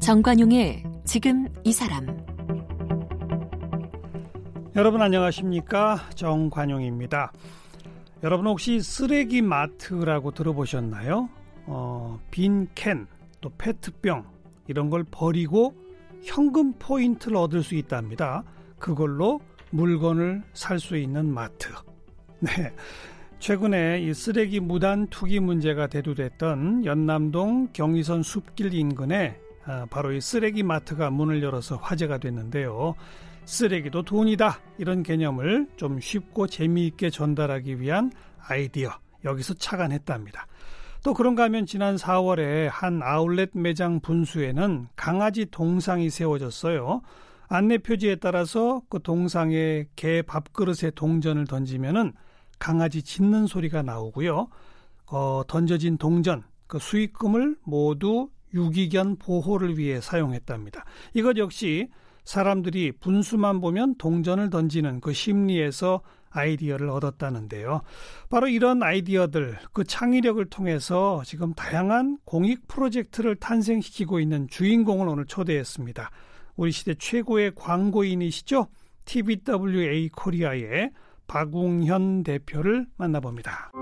정관용의 0.00 0.84
지금 1.04 1.48
이 1.64 1.72
사람 1.72 2.06
여러분 4.76 5.02
안녕하십니까 5.02 5.96
정관용입니다. 6.14 7.32
여러분 8.22 8.46
혹시 8.46 8.80
쓰레기 8.80 9.42
마트라고 9.42 10.30
들어보셨나요? 10.30 11.28
어, 11.66 12.20
빈 12.30 12.68
캔, 12.74 13.06
또 13.40 13.50
페트병 13.58 14.24
이런 14.68 14.90
걸 14.90 15.02
버리고 15.10 15.74
현금 16.22 16.74
포인트를 16.74 17.36
얻을 17.36 17.62
수 17.62 17.74
있답니다. 17.74 18.44
그걸로 18.78 19.40
물건을 19.70 20.42
살 20.52 20.78
수 20.78 20.96
있는 20.96 21.32
마트. 21.32 21.68
네. 22.40 22.72
최근에 23.38 24.00
이 24.00 24.14
쓰레기 24.14 24.60
무단 24.60 25.06
투기 25.08 25.40
문제가 25.40 25.86
대두됐던 25.86 26.84
연남동 26.84 27.68
경의선 27.72 28.22
숲길 28.22 28.72
인근에 28.72 29.38
아, 29.64 29.86
바로 29.90 30.12
이 30.12 30.20
쓰레기 30.20 30.62
마트가 30.62 31.10
문을 31.10 31.42
열어서 31.42 31.76
화제가 31.76 32.18
됐는데요. 32.18 32.94
쓰레기도 33.44 34.02
돈이다 34.02 34.58
이런 34.78 35.02
개념을 35.02 35.68
좀 35.76 36.00
쉽고 36.00 36.46
재미있게 36.46 37.10
전달하기 37.10 37.80
위한 37.80 38.10
아이디어 38.48 38.90
여기서 39.24 39.54
착안했답니다. 39.54 40.46
또 41.04 41.14
그런가 41.14 41.44
하면 41.44 41.66
지난 41.66 41.96
4월에 41.96 42.68
한 42.70 43.00
아울렛 43.02 43.50
매장 43.54 44.00
분수에는 44.00 44.88
강아지 44.96 45.46
동상이 45.46 46.10
세워졌어요. 46.10 47.02
안내 47.48 47.78
표지에 47.78 48.16
따라서 48.16 48.82
그 48.88 49.00
동상에 49.02 49.86
개 49.96 50.22
밥그릇에 50.22 50.90
동전을 50.94 51.46
던지면은 51.46 52.12
강아지 52.58 53.02
짖는 53.02 53.46
소리가 53.46 53.82
나오고요. 53.82 54.48
어, 55.06 55.42
던져진 55.46 55.98
동전, 55.98 56.42
그 56.66 56.78
수익금을 56.78 57.56
모두 57.62 58.28
유기견 58.54 59.16
보호를 59.16 59.78
위해 59.78 60.00
사용했답니다. 60.00 60.84
이것 61.14 61.36
역시 61.36 61.88
사람들이 62.24 62.92
분수만 62.92 63.60
보면 63.60 63.96
동전을 63.98 64.50
던지는 64.50 65.00
그 65.00 65.12
심리에서 65.12 66.00
아이디어를 66.30 66.90
얻었다는데요. 66.90 67.82
바로 68.28 68.48
이런 68.48 68.82
아이디어들, 68.82 69.58
그 69.72 69.84
창의력을 69.84 70.44
통해서 70.46 71.22
지금 71.24 71.54
다양한 71.54 72.18
공익 72.24 72.66
프로젝트를 72.66 73.36
탄생시키고 73.36 74.20
있는 74.20 74.48
주인공을 74.48 75.08
오늘 75.08 75.24
초대했습니다. 75.26 76.10
우리 76.56 76.72
시대 76.72 76.94
최고의 76.94 77.54
광고인이시죠? 77.54 78.68
TBWA 79.04 80.08
코리아의 80.08 80.90
박웅현 81.26 82.22
대표를 82.22 82.86
만나봅니다. 82.96 83.72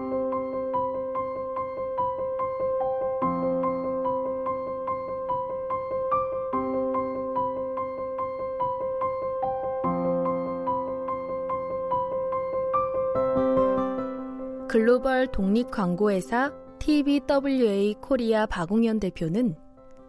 글로벌 14.68 15.28
독립 15.28 15.70
광고회사 15.70 16.52
TBWA 16.80 17.94
코리아 18.00 18.44
박웅현 18.46 18.98
대표는 18.98 19.54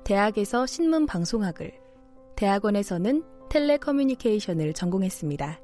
대학에서 0.03 0.65
신문 0.65 1.05
방송학을, 1.05 1.84
대학원에서는 2.35 3.23
telecommunication을 3.49 4.73
전공했습니다. 4.73 5.59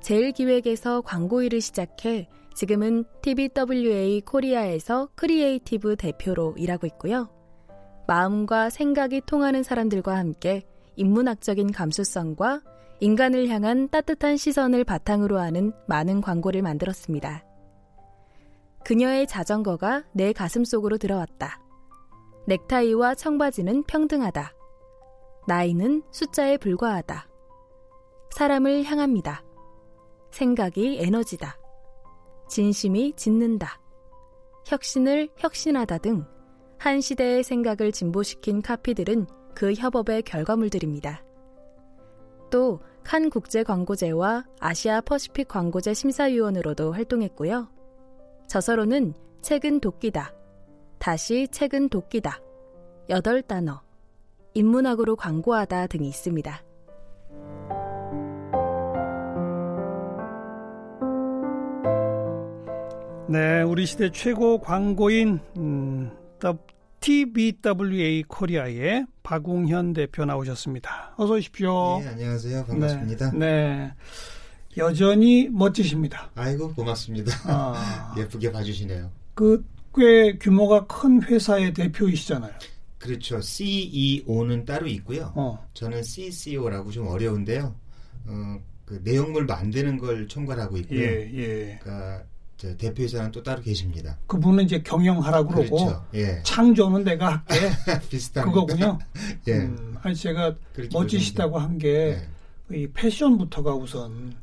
제일기획에서 0.00 1.00
광고 1.00 1.42
일을 1.42 1.60
시작해 1.60 2.28
지금은 2.54 3.04
TBWA 3.22 4.22
코리아에서 4.22 5.08
creative 5.14 5.96
대표로 5.96 6.54
일하고 6.56 6.86
있고요. 6.86 7.28
마음과 8.06 8.70
생각이 8.70 9.22
통하는 9.26 9.62
사람들과 9.62 10.16
함께 10.16 10.62
인문학적인 10.96 11.72
감수성과 11.72 12.62
인간을 13.00 13.48
향한 13.48 13.88
따뜻한 13.88 14.36
시선을 14.36 14.84
바탕으로 14.84 15.38
하는 15.38 15.72
많은 15.86 16.22
광고를 16.22 16.62
만들었습니다. 16.62 17.44
그녀의 18.84 19.26
자전거가 19.26 20.04
내 20.12 20.32
가슴 20.32 20.64
속으로 20.64 20.96
들어왔다. 20.96 21.60
넥타이와 22.46 23.16
청바지는 23.16 23.82
평등하다. 23.82 24.52
나이는 25.46 26.02
숫자에 26.10 26.56
불과하다. 26.58 27.28
사람을 28.30 28.84
향합니다. 28.84 29.42
생각이 30.30 30.98
에너지다. 31.00 31.56
진심이 32.48 33.12
짓는다. 33.16 33.80
혁신을 34.66 35.30
혁신하다 35.36 35.98
등 35.98 36.36
한 36.78 37.00
시대의 37.00 37.42
생각을 37.42 37.92
진보시킨 37.92 38.62
카피들은 38.62 39.26
그 39.54 39.72
협업의 39.74 40.22
결과물들입니다. 40.22 41.24
또 42.50 42.80
칸 43.02 43.30
국제 43.30 43.62
광고제와 43.62 44.46
아시아 44.58 45.00
퍼시픽 45.00 45.46
광고제 45.46 45.94
심사위원으로도 45.94 46.90
활동했고요. 46.90 47.68
저서로는 48.48 49.14
책은 49.42 49.78
도끼다. 49.78 50.34
다시 50.98 51.46
책은 51.46 51.88
도끼다. 51.88 52.40
여덟 53.08 53.42
단어. 53.42 53.85
인문학으로 54.56 55.16
광고하다 55.16 55.88
등이 55.88 56.08
있습니다. 56.08 56.62
네, 63.28 63.62
우리 63.62 63.84
시대 63.84 64.10
최고 64.10 64.58
광고인 64.60 65.40
음, 65.58 66.10
TBWA 67.00 68.22
코리아의 68.22 69.04
박웅현 69.22 69.92
대표 69.92 70.24
나오셨습니다. 70.24 71.14
어서 71.16 71.34
오십시오. 71.34 71.98
네, 72.00 72.08
안녕하세요. 72.08 72.64
반갑습니다. 72.64 73.32
네, 73.32 73.38
네. 73.38 73.92
여전히 74.78 75.48
멋지십니다. 75.50 76.30
아이고 76.34 76.72
고맙습니다. 76.72 77.32
아, 77.44 78.14
예쁘게 78.16 78.52
봐주시네요. 78.52 79.10
그 79.34 79.76
꽤 79.96 80.36
규모가 80.36 80.86
큰 80.86 81.22
회사의 81.22 81.72
대표이시잖아요. 81.72 82.52
그렇죠. 83.06 83.40
CEO는 83.40 84.64
따로 84.64 84.86
있고요. 84.88 85.32
어. 85.34 85.66
저는 85.74 86.02
CCO라고 86.02 86.90
좀 86.90 87.06
어려운데요. 87.06 87.74
어, 88.26 88.60
그 88.84 89.00
내용물 89.02 89.46
만드는 89.46 89.98
걸 89.98 90.28
총괄하고 90.28 90.76
있고요. 90.78 91.00
예, 91.00 91.30
예. 91.34 91.78
그러니까 91.82 92.24
대표이사는 92.56 93.32
또 93.32 93.42
따로 93.42 93.60
계십니다. 93.60 94.16
그분은 94.26 94.64
이제 94.64 94.80
경영하라고 94.80 95.48
그러고 95.48 95.76
그렇죠. 95.76 96.04
예. 96.14 96.40
창조는 96.42 97.04
내가 97.04 97.42
할게. 97.46 97.70
비슷한 98.08 98.46
그거군요. 98.46 98.98
예. 99.48 99.52
음, 99.52 99.96
아니 100.02 100.14
제가 100.14 100.54
멋지시다고 100.92 101.58
한 101.58 101.78
게이 101.78 102.16
예. 102.72 102.92
패션부터가 102.94 103.74
우선 103.74 104.34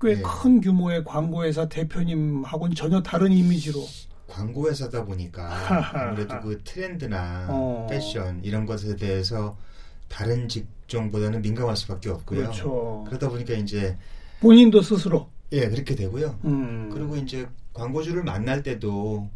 꽤큰 0.00 0.56
예. 0.56 0.60
규모의 0.60 1.04
광고 1.04 1.44
회사 1.44 1.68
대표님하고는 1.68 2.74
전혀 2.74 3.02
다른 3.02 3.32
이미지로 3.32 3.86
광고 4.34 4.68
회사다 4.68 5.04
보니까 5.04 5.48
아무래도 5.94 6.40
그 6.40 6.60
트렌드나 6.64 7.46
어. 7.48 7.86
패션 7.88 8.40
이런 8.42 8.66
것에 8.66 8.96
대해서 8.96 9.56
다른 10.08 10.48
직종보다는 10.48 11.40
민감할 11.40 11.76
수밖에 11.76 12.10
없고요. 12.10 12.40
그렇죠. 12.40 13.04
그러다 13.06 13.28
보니까 13.28 13.54
이제 13.54 13.96
본인도 14.40 14.82
스스로 14.82 15.28
예 15.52 15.68
그렇게 15.68 15.94
되고요. 15.94 16.38
음. 16.44 16.90
그리고 16.92 17.16
이제 17.16 17.48
광고주를 17.72 18.24
만날 18.24 18.62
때도 18.62 19.28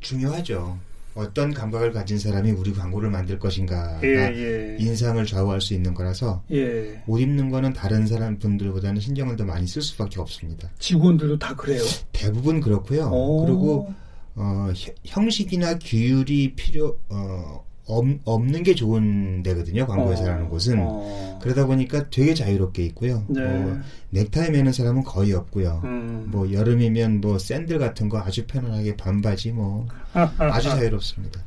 중요하죠. 0.00 0.78
어떤 1.14 1.52
감각을 1.52 1.92
가진 1.92 2.18
사람이 2.18 2.52
우리 2.52 2.72
광고를 2.72 3.10
만들 3.10 3.38
것인가가 3.38 4.00
예, 4.04 4.08
예. 4.08 4.76
인상을 4.78 5.24
좌우할 5.26 5.60
수 5.60 5.74
있는 5.74 5.92
거라서 5.94 6.42
예. 6.50 7.02
옷 7.06 7.18
입는 7.20 7.50
거는 7.50 7.72
다른 7.72 8.06
사람 8.06 8.38
분들보다는 8.38 9.00
신경을 9.00 9.36
더 9.36 9.44
많이 9.44 9.66
쓸 9.66 9.82
수밖에 9.82 10.20
없습니다. 10.20 10.70
직원들도 10.78 11.38
다 11.38 11.54
그래요? 11.54 11.82
대부분 12.12 12.60
그렇고요. 12.60 13.10
오. 13.12 13.44
그리고 13.44 13.92
어, 14.36 14.70
형식이나 15.04 15.78
규율이 15.78 16.54
필요 16.54 16.98
어, 17.08 17.64
없, 17.90 18.42
는 18.46 18.62
게 18.62 18.74
좋은 18.74 19.42
데거든요. 19.42 19.86
광고회사라는 19.86 20.46
어, 20.46 20.48
곳은. 20.48 20.78
어. 20.80 21.38
그러다 21.42 21.66
보니까 21.66 22.08
되게 22.10 22.34
자유롭게 22.34 22.84
있고요. 22.86 23.24
네. 23.28 23.40
뭐, 23.46 23.78
넥타이 24.10 24.50
매는 24.50 24.72
사람은 24.72 25.02
거의 25.04 25.32
없고요. 25.32 25.80
음. 25.84 26.26
뭐 26.28 26.52
여름이면 26.52 27.20
뭐 27.20 27.38
샌들 27.38 27.78
같은 27.78 28.08
거 28.08 28.18
아주 28.18 28.46
편안하게 28.46 28.96
반바지 28.96 29.52
뭐 29.52 29.86
아주 30.38 30.68
자유롭습니다. 30.68 31.40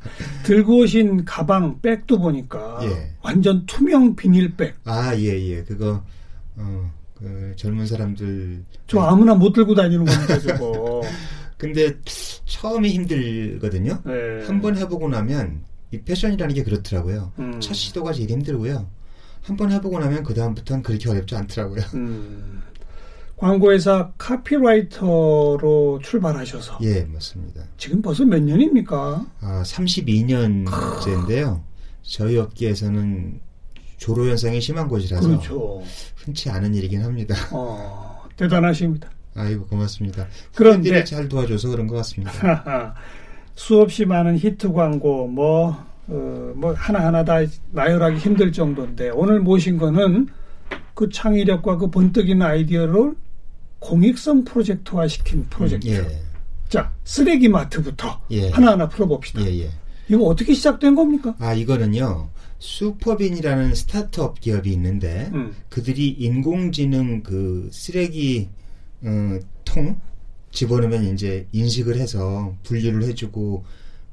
들고 0.44 0.78
오신 0.80 1.24
가방 1.24 1.80
백도 1.80 2.18
보니까 2.18 2.78
예. 2.82 3.10
완전 3.22 3.64
투명 3.66 4.16
비닐백. 4.16 4.74
아, 4.84 5.14
예, 5.16 5.40
예. 5.50 5.62
그거 5.62 6.02
어, 6.56 6.90
그 7.14 7.52
젊은 7.56 7.86
사람들 7.86 8.64
저 8.86 9.00
아무나 9.00 9.34
못 9.34 9.52
들고 9.52 9.74
다니는 9.74 10.04
겁니다, 10.04 10.38
저거. 10.40 11.02
근데 11.56 11.92
처음이 12.46 12.90
힘들거든요. 12.90 13.98
네. 14.04 14.44
한번 14.46 14.76
해보고 14.76 15.08
나면 15.08 15.62
이 15.94 16.02
패션이라는 16.02 16.54
게 16.54 16.62
그렇더라고요. 16.64 17.32
음. 17.38 17.60
첫 17.60 17.74
시도가 17.74 18.12
제일 18.12 18.30
힘들고요. 18.30 18.86
한 19.42 19.56
번 19.58 19.70
해보고 19.72 19.98
나면 19.98 20.22
그 20.22 20.32
다음부터는 20.34 20.82
그렇게 20.82 21.08
어렵지 21.10 21.36
않더라고요. 21.36 21.82
음. 21.94 22.62
광고회사 23.36 24.12
카피라이터로 24.16 26.00
출발하셔서 26.02 26.78
예, 26.82 27.04
맞습니다. 27.04 27.62
지금 27.76 28.00
벌써 28.00 28.24
몇 28.24 28.40
년입니까? 28.42 29.26
아, 29.40 29.62
32년째인데요. 29.66 31.62
저희 32.02 32.38
업계에서는 32.38 33.40
조로 33.98 34.26
현상이 34.28 34.60
심한 34.60 34.88
곳이라서 34.88 35.26
그렇죠. 35.28 35.82
흔치 36.16 36.48
않은 36.50 36.74
일이긴 36.74 37.02
합니다. 37.02 37.34
어, 37.52 38.22
대단하십니다. 38.36 39.10
아이고 39.34 39.66
고맙습니다. 39.66 40.26
그런데 40.54 41.02
잘 41.04 41.28
도와줘서 41.28 41.68
그런 41.68 41.86
것 41.86 41.96
같습니다. 41.96 42.32
수없이 43.54 44.04
많은 44.04 44.38
히트 44.38 44.72
광고 44.72 45.26
뭐, 45.26 45.76
어, 46.08 46.52
뭐 46.56 46.72
하나하나 46.74 47.24
다 47.24 47.38
나열하기 47.72 48.18
힘들 48.18 48.52
정도인데 48.52 49.10
오늘 49.10 49.40
모신 49.40 49.78
거는 49.78 50.28
그 50.94 51.08
창의력과 51.08 51.78
그 51.78 51.90
번뜩이는 51.90 52.44
아이디어를 52.44 53.14
공익성 53.78 54.44
프로젝트화 54.44 55.08
시킨 55.08 55.46
프로젝트. 55.48 55.88
예, 55.88 56.20
자, 56.68 56.92
쓰레기 57.04 57.48
마트부터 57.48 58.20
예. 58.30 58.50
하나하나 58.50 58.88
풀어봅시다. 58.88 59.42
예, 59.42 59.64
예. 59.64 59.70
이거 60.08 60.24
어떻게 60.24 60.54
시작된 60.54 60.94
겁니까? 60.94 61.34
아 61.38 61.54
이거는요. 61.54 62.30
슈퍼빈이라는 62.58 63.74
스타트업 63.74 64.40
기업이 64.40 64.72
있는데 64.72 65.30
음. 65.34 65.54
그들이 65.68 66.08
인공지능 66.08 67.22
그 67.22 67.68
쓰레기 67.72 68.48
어, 69.02 69.38
통 69.64 70.00
집어넣으면 70.54 71.12
이제 71.12 71.46
인식을 71.52 71.96
해서 71.96 72.54
분류를 72.62 73.02
해주고 73.04 73.64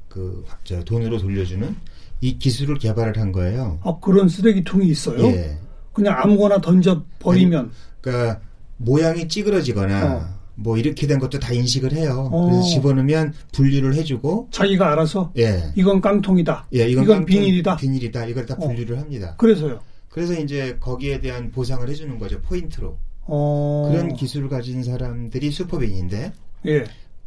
그 0.08 0.44
저 0.64 0.82
돈으로 0.84 1.18
돌려주는 1.18 1.74
이 2.20 2.38
기술을 2.38 2.76
개발을 2.78 3.18
한 3.18 3.32
거예요. 3.32 3.80
아, 3.82 3.98
그런 4.00 4.28
쓰레기통이 4.28 4.86
있어요? 4.88 5.24
예. 5.26 5.58
그냥 5.92 6.16
아무거나 6.18 6.60
던져 6.60 7.04
버리면 7.18 7.70
그러니까 8.00 8.40
모양이 8.76 9.26
찌그러지거나 9.26 10.14
어. 10.16 10.42
뭐 10.54 10.76
이렇게 10.76 11.06
된 11.06 11.18
것도 11.18 11.38
다 11.40 11.52
인식을 11.52 11.92
해요. 11.92 12.28
어. 12.30 12.46
그래서 12.46 12.62
집어넣으면 12.68 13.32
분류를 13.52 13.94
해주고 13.94 14.48
자기가 14.50 14.92
알아서 14.92 15.32
예. 15.38 15.72
이건 15.74 16.00
깡통이다. 16.00 16.66
예, 16.74 16.88
이건, 16.88 17.04
이건 17.04 17.06
깡통, 17.06 17.26
비닐이다. 17.26 17.76
비닐이다. 17.76 18.26
이걸 18.26 18.46
다 18.46 18.54
어. 18.58 18.66
분류를 18.68 18.98
합니다. 18.98 19.34
그래서요. 19.38 19.80
그래서 20.08 20.34
이제 20.38 20.76
거기에 20.78 21.20
대한 21.20 21.50
보상을 21.50 21.88
해주는 21.88 22.18
거죠. 22.18 22.40
포인트로. 22.42 22.96
어. 23.26 23.88
그런 23.90 24.14
기술을 24.14 24.48
가진 24.48 24.82
사람들이 24.82 25.50
슈퍼빈인데 25.50 26.32
예. 26.66 26.84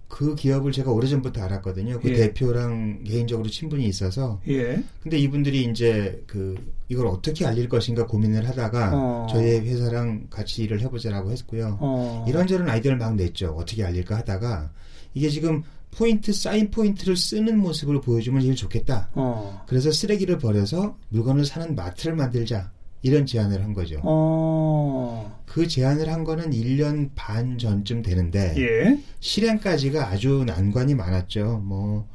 그 0.08 0.36
기업을 0.36 0.72
제가 0.72 0.92
오래전부터 0.92 1.42
알았거든요. 1.42 2.00
그 2.00 2.10
예. 2.10 2.16
대표랑 2.16 3.04
개인적으로 3.04 3.50
친분이 3.50 3.86
있어서. 3.88 4.40
예. 4.48 4.82
근데 5.02 5.18
이분들이 5.18 5.66
이제 5.66 6.24
그 6.28 6.56
이걸 6.88 7.08
어떻게 7.08 7.46
알릴 7.46 7.68
것인가 7.68 8.06
고민을 8.06 8.48
하다가 8.48 8.92
어. 8.94 9.28
저희 9.30 9.60
회사랑 9.60 10.28
같이 10.30 10.64
일을 10.64 10.80
해보자라고 10.82 11.32
했고요. 11.32 11.78
어. 11.82 12.26
이런저런 12.28 12.70
아이디어를 12.70 12.98
막 12.98 13.16
냈죠. 13.16 13.56
어떻게 13.58 13.84
알릴까 13.84 14.18
하다가 14.18 14.72
이게 15.14 15.30
지금 15.30 15.64
포인트 15.92 16.34
사인 16.34 16.70
포인트를 16.72 17.16
쓰는 17.16 17.58
모습을 17.58 18.02
보여주면 18.02 18.42
제일 18.42 18.56
좋겠다. 18.56 19.10
어. 19.14 19.64
그래서 19.68 19.92
쓰레기를 19.92 20.38
버려서 20.38 20.98
물건을 21.10 21.46
사는 21.46 21.74
마트를 21.74 22.16
만들자. 22.16 22.72
이런 23.02 23.26
제안을 23.26 23.64
한 23.64 23.74
거죠. 23.74 24.00
어. 24.04 25.42
그 25.46 25.68
제안을 25.68 26.12
한 26.12 26.24
거는 26.24 26.52
1년 26.52 27.12
반 27.16 27.58
전쯤 27.58 28.02
되는데 28.02 28.56
예. 28.58 29.00
실행까지가 29.20 30.08
아주 30.08 30.44
난관이 30.46 30.96
많았죠. 30.96 31.62
뭐 31.64 32.08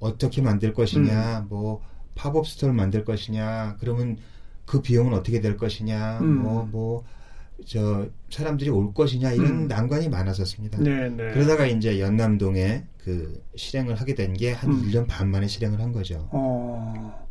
어떻게 0.00 0.42
만들 0.42 0.74
것이냐, 0.74 1.40
음. 1.40 1.46
뭐 1.48 1.80
pop-up 2.14 2.46
store를 2.46 2.74
만들 2.74 3.04
것이냐, 3.04 3.76
그러면 3.80 4.18
그 4.66 4.82
비용은 4.82 5.14
어떻게 5.14 5.40
될 5.40 5.56
것이냐, 5.56 6.18
음. 6.20 6.42
뭐 6.42 6.68
뭐 6.70 7.04
저 7.66 8.08
사람들이 8.30 8.70
올 8.70 8.92
것이냐 8.92 9.32
이런 9.32 9.46
음. 9.46 9.68
난관이 9.68 10.08
많았었습니다. 10.08 10.78
네, 10.78 11.08
네. 11.08 11.32
그러다가 11.32 11.66
이제 11.66 12.00
연남동에 12.00 12.84
그 12.98 13.42
실행을 13.56 13.94
하게 13.94 14.14
된 14.14 14.34
게한 14.34 14.70
음. 14.70 14.82
1년 14.82 15.06
반 15.06 15.30
만에 15.30 15.46
실행을 15.46 15.80
한 15.80 15.92
거죠. 15.92 16.28
어. 16.32 17.23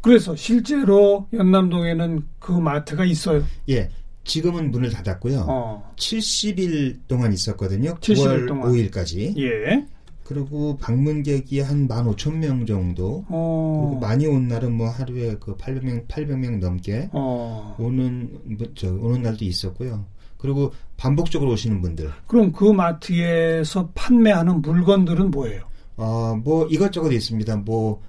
그래서 0.00 0.34
실제로 0.34 1.26
연남동에는 1.32 2.22
그 2.38 2.52
마트가 2.52 3.04
있어요. 3.04 3.42
예. 3.68 3.90
지금은 4.24 4.70
문을 4.70 4.90
닫았고요. 4.90 5.46
어. 5.48 5.92
70일 5.96 7.00
동안 7.08 7.32
있었거든요. 7.32 7.94
70일 7.96 8.16
9월 8.16 8.48
동안. 8.48 8.72
5일까지. 8.72 9.36
예. 9.38 9.84
그리고 10.24 10.76
방문객이 10.76 11.60
한 11.60 11.88
15,000명 11.88 12.66
정도. 12.66 13.24
그리고 13.26 13.96
어. 13.96 13.98
많이 14.00 14.26
온 14.26 14.46
날은 14.46 14.72
뭐 14.72 14.88
하루에 14.88 15.36
그 15.40 15.56
800명, 15.56 16.06
800명 16.06 16.58
넘게 16.58 17.10
어. 17.12 17.74
오는, 17.78 18.38
뭐 18.44 18.66
저, 18.76 18.92
오는 18.92 19.22
날도 19.22 19.44
있었고요. 19.44 20.06
그리고 20.36 20.72
반복적으로 20.96 21.52
오시는 21.52 21.82
분들. 21.82 22.10
그럼 22.26 22.52
그 22.52 22.64
마트에서 22.64 23.90
판매하는 23.94 24.62
물건들은 24.62 25.30
뭐예요? 25.32 25.62
어, 25.96 26.36
뭐 26.42 26.66
이것저것 26.68 27.10
있습니다. 27.10 27.56
뭐, 27.58 28.00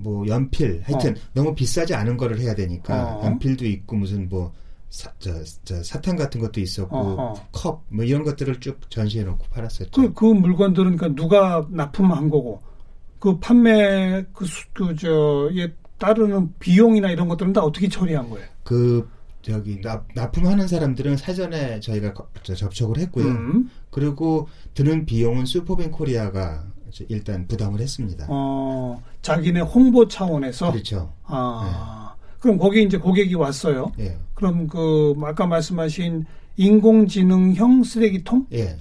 뭐 0.00 0.26
연필. 0.28 0.80
하여튼 0.84 1.16
너무 1.34 1.54
비싸지 1.54 1.94
않은 1.94 2.16
거를 2.16 2.38
해야 2.40 2.54
되니까. 2.54 3.16
어. 3.18 3.24
연필도 3.24 3.66
있고 3.66 3.96
무슨 3.96 4.28
뭐, 4.28 4.52
사, 4.90 5.12
저, 5.18 5.30
저 5.64 5.82
사탕 5.82 6.16
같은 6.16 6.40
것도 6.40 6.60
있었고, 6.60 6.96
어허. 6.96 7.34
컵, 7.52 7.84
뭐 7.88 8.04
이런 8.04 8.22
것들을 8.24 8.60
쭉 8.60 8.78
전시해 8.90 9.24
놓고 9.24 9.46
팔았었죠. 9.50 9.90
그, 9.90 10.12
그 10.14 10.24
물건들은 10.24 10.96
그러니까 10.96 11.20
누가 11.20 11.66
납품한 11.70 12.30
거고, 12.30 12.62
그 13.18 13.38
판매, 13.38 14.24
그, 14.32 14.46
수- 14.46 14.64
그, 14.72 14.94
저, 14.96 15.50
에 15.56 15.72
따르는 15.98 16.54
비용이나 16.60 17.10
이런 17.10 17.26
것들은 17.28 17.52
다 17.52 17.62
어떻게 17.62 17.88
처리한 17.88 18.30
거예요? 18.30 18.46
그 18.62 19.08
저기 19.42 19.80
납, 19.80 20.06
납품하는 20.14 20.68
사람들은 20.68 21.16
사전에 21.16 21.80
저희가 21.80 22.14
거- 22.14 22.28
저- 22.44 22.54
접촉을 22.54 22.98
했고요. 22.98 23.24
음. 23.26 23.70
그리고 23.90 24.48
드는 24.74 25.06
비용은 25.06 25.44
슈퍼뱅 25.44 25.90
코리아가 25.90 26.62
저- 26.62 26.77
일단 27.08 27.46
부담을 27.46 27.80
했습니다. 27.80 28.26
어, 28.28 29.02
자기네 29.22 29.60
홍보 29.60 30.06
차원에서. 30.08 30.72
그렇죠. 30.72 31.12
아, 31.24 32.14
그럼 32.40 32.58
거기 32.58 32.82
이제 32.82 32.96
고객이 32.98 33.34
왔어요. 33.34 33.92
예, 33.98 34.16
그럼 34.34 34.66
그, 34.68 35.14
아까 35.24 35.46
말씀하신 35.46 36.24
인공지능형 36.56 37.84
쓰레기통? 37.84 38.46
예. 38.52 38.76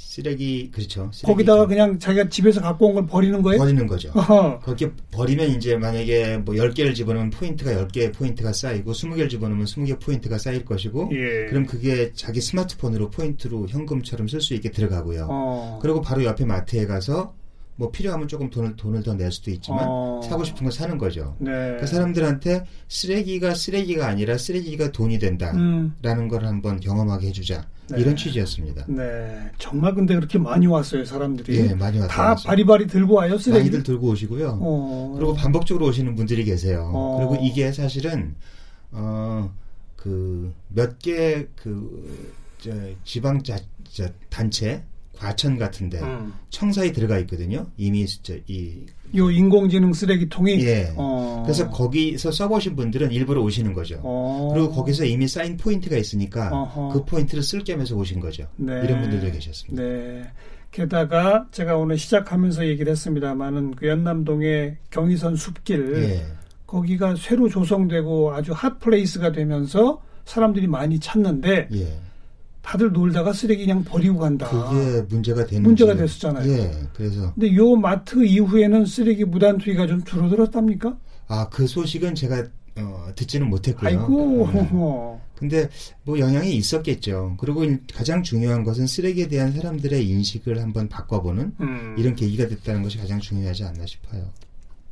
쓰레기 0.00 0.70
그렇죠. 0.70 1.10
쓰레기 1.12 1.26
거기다가 1.32 1.62
좀 1.62 1.68
그냥 1.68 1.98
자기가 1.98 2.28
집에서 2.28 2.60
갖고 2.60 2.86
온 2.86 2.94
걸 2.94 3.06
버리는 3.06 3.42
거예요? 3.42 3.58
버리는 3.58 3.84
거죠. 3.86 4.10
어허. 4.14 4.60
그렇게 4.60 4.92
버리면 5.10 5.50
이제 5.50 5.76
만약에 5.76 6.38
뭐 6.38 6.54
10개를 6.54 6.94
집어넣으면 6.94 7.30
포인트가 7.30 7.72
10개의 7.72 8.14
포인트가 8.14 8.52
쌓이고 8.52 8.92
20개를 8.92 9.28
집어넣으면 9.28 9.64
20개 9.66 10.00
포인트가 10.00 10.38
쌓일 10.38 10.64
것이고 10.64 11.10
예. 11.12 11.46
그럼 11.50 11.66
그게 11.66 12.12
자기 12.14 12.40
스마트폰으로 12.40 13.10
포인트로 13.10 13.66
현금처럼 13.68 14.28
쓸 14.28 14.40
수 14.40 14.54
있게 14.54 14.70
들어가고요. 14.70 15.26
어. 15.30 15.78
그리고 15.82 16.00
바로 16.00 16.22
옆에 16.24 16.44
마트에 16.44 16.86
가서 16.86 17.34
뭐 17.78 17.92
필요하면 17.92 18.26
조금 18.26 18.50
돈을 18.50 18.74
돈을 18.74 19.04
더 19.04 19.14
낼 19.14 19.30
수도 19.30 19.52
있지만 19.52 19.84
어. 19.88 20.20
사고 20.28 20.42
싶은 20.42 20.64
거 20.64 20.70
사는 20.70 20.98
거죠. 20.98 21.36
네. 21.38 21.76
그 21.78 21.86
사람들한테 21.86 22.64
쓰레기가 22.88 23.54
쓰레기가 23.54 24.08
아니라 24.08 24.36
쓰레기가 24.36 24.90
돈이 24.90 25.18
된다라는 25.20 25.92
음. 26.02 26.28
걸 26.28 26.44
한번 26.44 26.80
경험하게 26.80 27.28
해주자 27.28 27.66
네. 27.88 28.00
이런 28.00 28.16
취지였습니다. 28.16 28.84
네. 28.88 29.50
정말 29.58 29.94
근데 29.94 30.14
그렇게 30.16 30.38
많이 30.38 30.66
왔어요, 30.66 31.04
사람들이. 31.04 31.56
예, 31.56 31.74
많이 31.74 31.98
다 32.08 32.30
왔어요. 32.30 32.48
바리바리 32.48 32.88
들고 32.88 33.14
와요, 33.14 33.38
쓰레기. 33.38 33.60
많이들 33.60 33.82
들고 33.84 34.08
오시고요. 34.08 34.58
어. 34.60 35.12
그리고 35.16 35.34
반복적으로 35.34 35.86
오시는 35.86 36.16
분들이 36.16 36.44
계세요. 36.44 36.90
어. 36.92 37.16
그리고 37.18 37.44
이게 37.44 37.70
사실은 37.72 38.34
어그 38.92 40.52
몇 40.68 40.98
개그 40.98 42.26
지방 43.04 43.42
자, 43.44 43.56
자, 43.90 44.10
단체 44.30 44.82
과천 45.18 45.58
같은데 45.58 46.00
음. 46.00 46.32
청사에 46.50 46.92
들어가 46.92 47.18
있거든요. 47.20 47.66
이미 47.76 48.06
저, 48.22 48.34
이요 48.46 49.30
인공지능 49.30 49.92
쓰레기통이. 49.92 50.64
예. 50.64 50.92
어. 50.96 51.42
그래서 51.44 51.68
거기서 51.70 52.30
써보신 52.30 52.76
분들은 52.76 53.10
일부러 53.10 53.42
오시는 53.42 53.72
거죠. 53.72 54.00
어. 54.02 54.50
그리고 54.52 54.70
거기서 54.70 55.04
이미 55.04 55.26
쌓인 55.26 55.56
포인트가 55.56 55.96
있으니까 55.96 56.50
어허. 56.50 56.88
그 56.92 57.04
포인트를 57.04 57.42
쓸 57.42 57.64
겸해서 57.64 57.96
오신 57.96 58.20
거죠. 58.20 58.46
네. 58.56 58.80
이런 58.84 59.00
분들도 59.00 59.32
계셨습니다. 59.32 59.82
네. 59.82 60.24
게다가 60.70 61.46
제가 61.50 61.76
오늘 61.76 61.98
시작하면서 61.98 62.66
얘기를 62.66 62.92
했습니다만은 62.92 63.74
그 63.74 63.88
연남동의 63.88 64.76
경의선 64.90 65.36
숲길 65.36 65.94
예. 65.96 66.26
거기가 66.66 67.16
새로 67.16 67.48
조성되고 67.48 68.34
아주 68.34 68.52
핫 68.52 68.78
플레이스가 68.78 69.32
되면서 69.32 70.02
사람들이 70.26 70.66
많이 70.66 71.00
찾는데 71.00 71.68
예. 71.72 71.98
다들 72.62 72.92
놀다가 72.92 73.32
쓰레기 73.32 73.64
그냥 73.66 73.82
버리고 73.84 74.18
간다. 74.18 74.48
그게 74.48 75.02
문제가 75.08 75.46
되는 75.46 75.62
문제가 75.62 75.94
됐었잖아요. 75.94 76.50
예. 76.52 76.70
그래서 76.94 77.32
근데 77.34 77.54
요 77.56 77.76
마트 77.76 78.24
이후에는 78.24 78.84
쓰레기 78.86 79.24
무단 79.24 79.58
투기가 79.58 79.86
좀 79.86 80.04
줄어들었답니까? 80.04 80.96
아 81.28 81.48
그 81.50 81.66
소식은 81.66 82.14
제가 82.14 82.44
어, 82.76 83.08
듣지는 83.16 83.48
못했고요. 83.50 83.88
아이고. 83.88 84.44
음. 84.46 85.18
근데 85.34 85.68
뭐 86.04 86.18
영향이 86.18 86.54
있었겠죠. 86.56 87.36
그리고 87.38 87.64
일- 87.64 87.80
가장 87.94 88.22
중요한 88.22 88.62
것은 88.64 88.86
쓰레기에 88.86 89.28
대한 89.28 89.52
사람들의 89.52 90.06
인식을 90.08 90.60
한번 90.60 90.88
바꿔보는 90.88 91.52
음. 91.60 91.96
이런 91.98 92.14
계기가 92.14 92.46
됐다는 92.48 92.82
것이 92.82 92.98
가장 92.98 93.18
중요하지 93.20 93.64
않나 93.64 93.84
싶어요. 93.86 94.24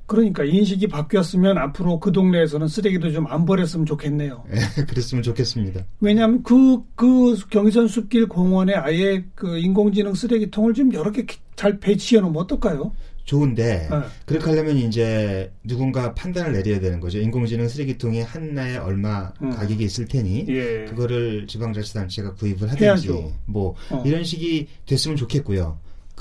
그러니까 0.06 0.44
인식이 0.44 0.86
바뀌었으면 0.88 1.58
앞으로 1.58 1.98
그 2.00 2.12
동네에서는 2.12 2.68
쓰레기도 2.68 3.10
좀 3.12 3.26
안 3.28 3.44
버렸으면 3.44 3.86
좋겠네요. 3.86 4.44
네, 4.48 4.60
그랬으면 4.86 5.22
좋겠습니다. 5.22 5.84
왜냐하면 6.00 6.42
그, 6.44 6.80
그 6.94 7.36
경의선 7.50 7.88
숲길 7.88 8.28
공원에 8.28 8.74
아예 8.74 9.24
그 9.34 9.58
인공지능 9.58 10.14
쓰레기통을 10.14 10.74
좀 10.74 10.92
여러 10.94 11.10
개 11.10 11.26
잘 11.56 11.80
배치해 11.80 12.20
놓으면 12.20 12.42
어떨까요? 12.42 12.92
좋은데 13.24 13.88
네. 13.90 13.98
그렇게 14.24 14.44
하려면 14.44 14.76
이제 14.76 15.50
누군가 15.64 16.14
판단을 16.14 16.52
내려야 16.52 16.78
되는 16.78 17.00
거죠. 17.00 17.18
인공지능 17.18 17.66
쓰레기통이 17.66 18.20
한나에 18.22 18.76
얼마 18.76 19.32
음. 19.42 19.50
가격이 19.50 19.82
있을 19.82 20.06
테니 20.06 20.46
예. 20.48 20.84
그거를 20.84 21.46
지방자치단체가 21.48 22.34
구입을 22.34 22.68
하든지 22.68 22.84
해야죠. 22.84 23.32
뭐 23.46 23.74
어. 23.90 24.02
이런 24.06 24.22
식이 24.22 24.68
됐으면 24.86 25.16
좋겠고요. 25.16 25.76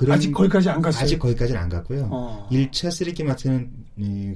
아직 0.10 0.32
거기까지 0.32 0.70
안 0.70 0.82
갔어요. 0.82 1.04
아직 1.04 1.20
거기까지는 1.20 1.62
안 1.62 1.70
갔고요. 1.70 2.10
어. 2.12 2.50
1차 2.52 2.92
쓰레기 2.92 3.24
마트는 3.24 3.72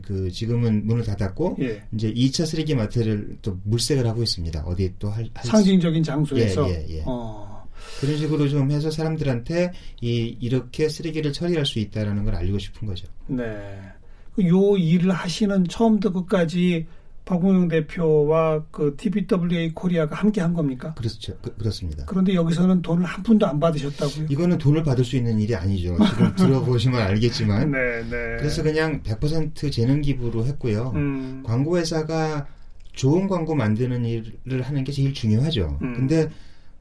그 0.02 0.32
지금은 0.32 0.86
문을 0.86 1.04
닫았고 1.04 1.58
예. 1.60 1.84
이제 1.94 2.14
2차 2.14 2.46
쓰레기 2.46 2.76
마트를 2.76 3.38
또 3.42 3.60
물색을 3.64 4.08
하고 4.08 4.24
있습니다. 4.24 4.62
어디 4.62 4.94
또 5.00 5.10
할, 5.10 5.30
할 5.34 5.46
상징적인 5.46 6.02
장소에서 6.02 6.70
예, 6.70 6.86
예, 6.90 6.98
예. 6.98 7.04
어. 7.06 7.68
그런 8.00 8.18
식으로 8.18 8.48
좀 8.48 8.72
해서 8.72 8.90
사람들한테 8.90 9.74
이 10.02 10.38
이렇게 10.40 10.88
쓰레기를 10.88 11.34
처리할 11.34 11.66
수 11.66 11.80
있다라는 11.80 12.24
걸 12.24 12.36
알리고 12.36 12.58
싶은 12.58 12.88
거죠. 12.88 13.08
네. 13.28 13.44
요 14.42 14.78
일을 14.78 15.12
하시는 15.12 15.68
처음부터 15.68 16.14
끝까지 16.14 16.86
박웅영 17.30 17.68
대표와 17.68 18.64
그 18.72 18.96
TBWA 18.98 19.76
코리아가 19.76 20.16
함께 20.16 20.42
한 20.42 20.56
겁니까? 20.56 20.96
그렇죠. 20.96 21.38
그, 21.44 21.54
렇습니다 21.64 22.04
그런데 22.08 22.34
여기서는 22.34 22.82
돈을 22.82 23.06
한 23.06 23.22
푼도 23.22 23.46
안 23.46 23.60
받으셨다고요? 23.60 24.26
이거는 24.32 24.58
돈을 24.58 24.82
받을 24.82 25.06
수 25.06 25.16
있는 25.16 25.40
일이 25.40 25.54
아니죠. 25.54 25.96
지금 26.10 26.36
들어보시면 26.36 27.00
알겠지만. 27.00 27.70
네, 27.72 28.02
네. 28.10 28.38
그래서 28.40 28.64
그냥 28.64 29.04
100% 29.04 29.72
재능 29.72 30.02
기부로 30.02 30.44
했고요. 30.44 30.92
음. 30.96 31.44
광고 31.46 31.78
회사가 31.78 32.48
좋은 32.94 33.28
광고 33.28 33.54
만드는 33.54 34.06
일을 34.06 34.64
하는 34.64 34.84
게 34.84 34.92
제일 34.92 35.14
중요하죠. 35.14 35.78
음. 35.84 35.94
근데 35.94 36.30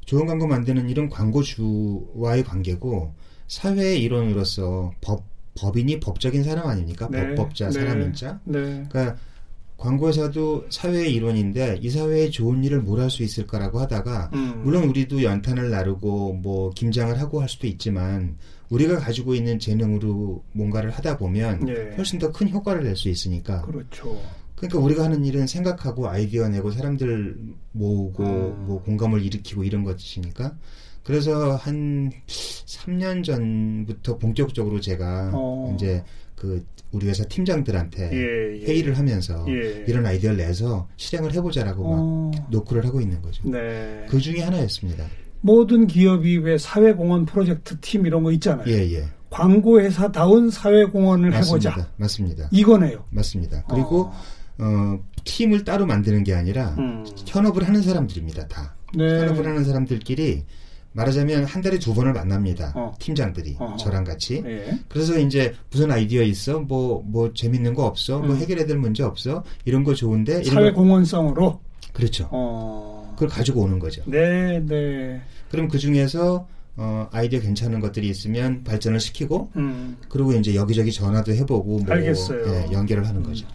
좋은 0.07 0.25
광고 0.25 0.47
만드는 0.47 0.89
일은 0.89 1.11
광고주와의 1.11 2.45
관계고 2.45 3.13
사회의 3.49 4.03
일원으로서 4.03 4.93
법 5.03 5.25
법인이 5.59 6.01
법적인 6.01 6.43
사람 6.43 6.69
아닙니까? 6.69 7.07
네, 7.11 7.35
법법자, 7.35 7.67
네, 7.67 7.73
사람인자. 7.73 8.41
네. 8.45 8.87
그러니까 8.89 9.17
광고회사도 9.79 10.67
사회의 10.71 11.15
일원인데 11.15 11.79
이 11.81 11.89
사회에 11.89 12.31
좋은 12.31 12.63
일을 12.65 12.83
뭘 12.83 12.99
할 13.01 13.11
수 13.11 13.23
있을까라고 13.23 13.79
하다가 13.81 14.31
음. 14.35 14.63
물론 14.65 14.85
우리도 14.85 15.23
연탄을 15.23 15.71
나르고 15.71 16.35
뭐 16.35 16.71
김장을 16.71 17.19
하고 17.21 17.41
할 17.41 17.49
수도 17.49 17.67
있지만 17.69 18.37
우리가 18.71 18.99
가지고 18.99 19.35
있는 19.35 19.59
재능으로 19.59 20.43
뭔가를 20.53 20.91
하다 20.91 21.17
보면 21.17 21.69
예. 21.69 21.95
훨씬 21.97 22.19
더 22.19 22.31
큰 22.33 22.51
효과를 22.51 22.83
낼 22.85 22.97
수 22.97 23.09
있으니까. 23.09 23.63
그렇죠. 23.63 24.21
그러니까 24.57 24.81
우리가 24.81 25.05
하는 25.05 25.25
일은 25.25 25.47
생각하고 25.47 26.09
아이디어 26.09 26.49
내고 26.49 26.73
사람들 26.73 27.37
모으고 27.73 28.25
음. 28.25 28.65
뭐 28.67 28.83
공감을 28.83 29.23
일으키고 29.25 29.63
이런 29.63 29.85
것이니까 29.85 30.57
그래서 31.05 31.55
한 31.55 32.11
3년 32.27 33.23
전부터 33.25 34.19
본격적으로 34.19 34.81
제가 34.81 35.31
어. 35.33 35.73
이제 35.75 36.03
그 36.35 36.65
우리 36.91 37.07
회사 37.09 37.25
팀장들한테 37.25 38.11
예, 38.13 38.61
예. 38.61 38.65
회의를 38.65 38.97
하면서 38.97 39.45
예. 39.49 39.85
이런 39.87 40.07
아이디어를 40.07 40.39
내서 40.39 40.89
실행을 40.97 41.33
해보자라고 41.35 41.85
어. 41.85 42.31
막 42.35 42.51
노크를 42.51 42.85
하고 42.87 43.01
있는 43.01 43.21
거죠. 43.21 43.49
네. 43.49 44.07
그 44.09 44.19
중에 44.21 44.41
하나였습니다. 44.41 45.05
모든 45.41 45.87
기업이 45.87 46.39
왜 46.39 46.59
사회공헌 46.59 47.27
프로젝트 47.27 47.79
팀 47.81 48.07
이런 48.07 48.23
거 48.23 48.33
있잖아요. 48.33 48.67
예, 48.69 48.93
예. 48.93 49.05
광고 49.31 49.81
회사다운 49.81 50.51
사회공헌을 50.51 51.31
맞습니다. 51.31 51.71
해보자. 51.71 51.91
맞습니다. 51.97 52.49
이거네요. 52.51 53.05
맞습니다. 53.11 53.65
그리고 53.69 54.11
어. 54.11 54.13
어 54.61 54.99
팀을 55.25 55.65
따로 55.65 55.87
만드는 55.87 56.25
게 56.25 56.35
아니라 56.35 56.75
음. 56.79 57.05
현업을 57.27 57.69
하는 57.69 57.83
사람들입니다. 57.83 58.49
다. 58.49 58.75
네. 58.97 59.05
현업을 59.05 59.47
하는 59.47 59.65
사람들끼리 59.65 60.45
말하자면 60.93 61.45
한 61.45 61.63
달에 61.63 61.79
두 61.79 61.95
번을 61.95 62.13
만납니다. 62.13 62.73
어. 62.75 62.95
팀장들이 62.99 63.57
어허. 63.59 63.77
저랑 63.77 64.05
같이. 64.05 64.43
예. 64.45 64.79
그래서 64.89 65.19
이제 65.19 65.55
무슨 65.71 65.91
아이디어 65.91 66.23
있어? 66.23 66.61
뭐뭐 66.61 67.05
뭐 67.07 67.33
재밌는 67.33 67.75
거 67.75 67.85
없어? 67.85 68.19
뭐 68.19 68.23
음. 68.23 68.29
뭐 68.29 68.37
해결해야 68.37 68.67
될 68.67 68.79
문제 68.79 69.03
없어? 69.03 69.45
이런 69.65 69.85
거 69.85 69.95
좋은데 69.95 70.43
사회 70.45 70.73
공헌성으로 70.73 71.61
그렇죠. 71.93 72.29
어. 72.33 73.13
그걸 73.15 73.29
가지고 73.29 73.63
오는 73.63 73.79
거죠. 73.79 74.03
네, 74.07 74.61
네. 74.65 75.21
그럼 75.51 75.69
그 75.69 75.79
중에서 75.79 76.47
어, 76.77 77.09
아이디어 77.11 77.41
괜찮은 77.41 77.81
것들이 77.81 78.09
있으면 78.09 78.63
발전을 78.63 79.01
시키고 79.01 79.51
음. 79.57 79.97
그리고 80.09 80.33
이제 80.33 80.55
여기저기 80.55 80.93
전화도 80.93 81.33
해보고 81.35 81.79
뭐 81.79 81.95
알겠어요. 81.95 82.47
예, 82.47 82.73
연결을 82.73 83.07
하는 83.07 83.23
거죠. 83.23 83.47
음. 83.47 83.53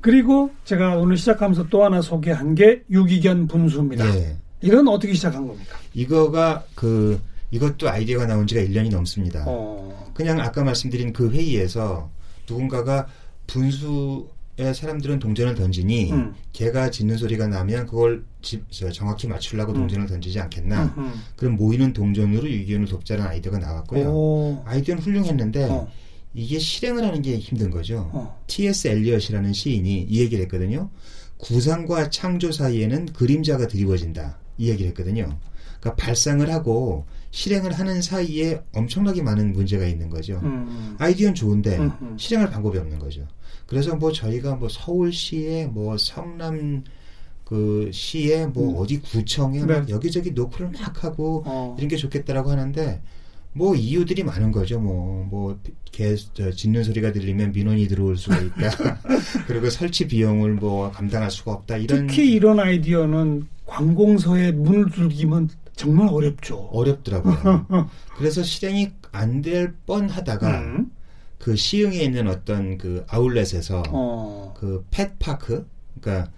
그리고 0.00 0.50
제가 0.64 0.96
오늘 0.96 1.16
시작하면서 1.16 1.68
또 1.68 1.84
하나 1.84 2.00
소개한 2.00 2.54
게 2.54 2.82
유기견 2.90 3.46
분수입니다. 3.48 4.12
네. 4.12 4.36
이건 4.60 4.88
어떻게 4.88 5.14
시작한 5.14 5.46
겁니까? 5.46 5.76
이거가 5.94 6.64
그 6.74 7.20
이것도 7.50 7.88
아이디어가 7.88 8.26
나온 8.26 8.46
지가 8.46 8.60
1년이 8.60 8.90
넘습니다. 8.90 9.44
어. 9.46 10.12
그냥 10.14 10.40
아까 10.40 10.64
말씀드린 10.64 11.12
그 11.12 11.30
회의에서 11.30 12.10
누군가가 12.48 13.06
분수에 13.46 14.72
사람들은 14.74 15.18
동전을 15.18 15.54
던지니 15.54 16.12
음. 16.12 16.34
개가 16.52 16.90
짖는 16.90 17.16
소리가 17.16 17.46
나면 17.46 17.86
그걸 17.86 18.24
집, 18.42 18.70
정확히 18.70 19.26
맞추려고 19.28 19.72
음. 19.72 19.78
동전을 19.78 20.06
던지지 20.06 20.40
않겠나. 20.40 20.84
음, 20.84 20.92
음. 20.98 21.22
그럼 21.36 21.56
모이는 21.56 21.92
동전으로 21.92 22.50
유기견을 22.50 22.86
돕자는 22.86 23.24
아이디어가 23.24 23.58
나왔고요. 23.58 24.08
오. 24.10 24.62
아이디어는 24.66 25.02
훌륭했는데 25.02 25.64
어. 25.64 25.88
이게 26.34 26.58
실행을 26.58 27.04
하는 27.04 27.22
게 27.22 27.38
힘든 27.38 27.70
거죠. 27.70 28.10
어. 28.12 28.38
T.S. 28.46 28.88
엘리엇이라는 28.88 29.52
시인이 29.52 30.06
이 30.08 30.20
얘기를 30.20 30.44
했거든요. 30.44 30.90
구상과 31.38 32.10
창조 32.10 32.52
사이에는 32.52 33.06
그림자가 33.06 33.68
드리워진다. 33.68 34.38
이 34.58 34.68
얘기를 34.68 34.88
했거든요. 34.90 35.38
그러니까 35.80 35.94
발상을 35.94 36.48
하고 36.52 37.06
실행을 37.30 37.72
하는 37.72 38.02
사이에 38.02 38.62
엄청나게 38.74 39.22
많은 39.22 39.52
문제가 39.52 39.86
있는 39.86 40.10
거죠. 40.10 40.40
음. 40.42 40.96
아이디어는 40.98 41.34
좋은데 41.34 41.78
음, 41.78 41.92
음. 42.02 42.16
실행할 42.18 42.50
방법이 42.50 42.78
없는 42.78 42.98
거죠. 42.98 43.26
그래서 43.66 43.94
뭐 43.96 44.12
저희가 44.12 44.56
뭐 44.56 44.68
서울시에 44.68 45.66
뭐 45.66 45.96
성남 45.96 46.84
그 47.44 47.90
시에 47.92 48.46
뭐 48.46 48.72
음. 48.72 48.76
어디 48.78 49.00
구청에 49.00 49.60
네. 49.60 49.66
막 49.66 49.88
여기저기 49.88 50.32
노크를 50.32 50.70
막 50.70 51.04
하고 51.04 51.42
어. 51.46 51.74
이런 51.78 51.88
게 51.88 51.96
좋겠다라고 51.96 52.50
하는데 52.50 53.00
뭐 53.52 53.74
이유들이 53.74 54.22
많은 54.24 54.52
거죠. 54.52 54.78
뭐 54.80 55.24
뭐개 55.24 56.14
짖는 56.54 56.84
소리가 56.84 57.12
들리면 57.12 57.52
민원이 57.52 57.88
들어올 57.88 58.16
수가 58.16 58.38
있다. 58.38 58.98
그리고 59.46 59.68
설치 59.70 60.06
비용을 60.06 60.54
뭐 60.54 60.90
감당할 60.90 61.30
수가 61.30 61.52
없다. 61.52 61.76
이런 61.76 62.06
특히 62.06 62.32
이런 62.32 62.60
아이디어는 62.60 63.46
관공서에 63.66 64.52
문을 64.52 64.90
두기면 64.90 65.50
정말 65.74 66.08
어렵죠. 66.08 66.68
어렵더라고요. 66.72 67.66
그래서 68.16 68.42
실행이 68.42 68.90
안 69.12 69.42
될 69.42 69.74
뻔 69.86 70.08
하다가 70.08 70.60
음. 70.60 70.90
그 71.38 71.56
시흥에 71.56 71.96
있는 72.02 72.28
어떤 72.28 72.76
그 72.78 73.04
아울렛에서 73.08 73.82
어. 73.88 74.54
그 74.56 74.84
펫파크 74.90 75.66
그러니까 76.00 76.30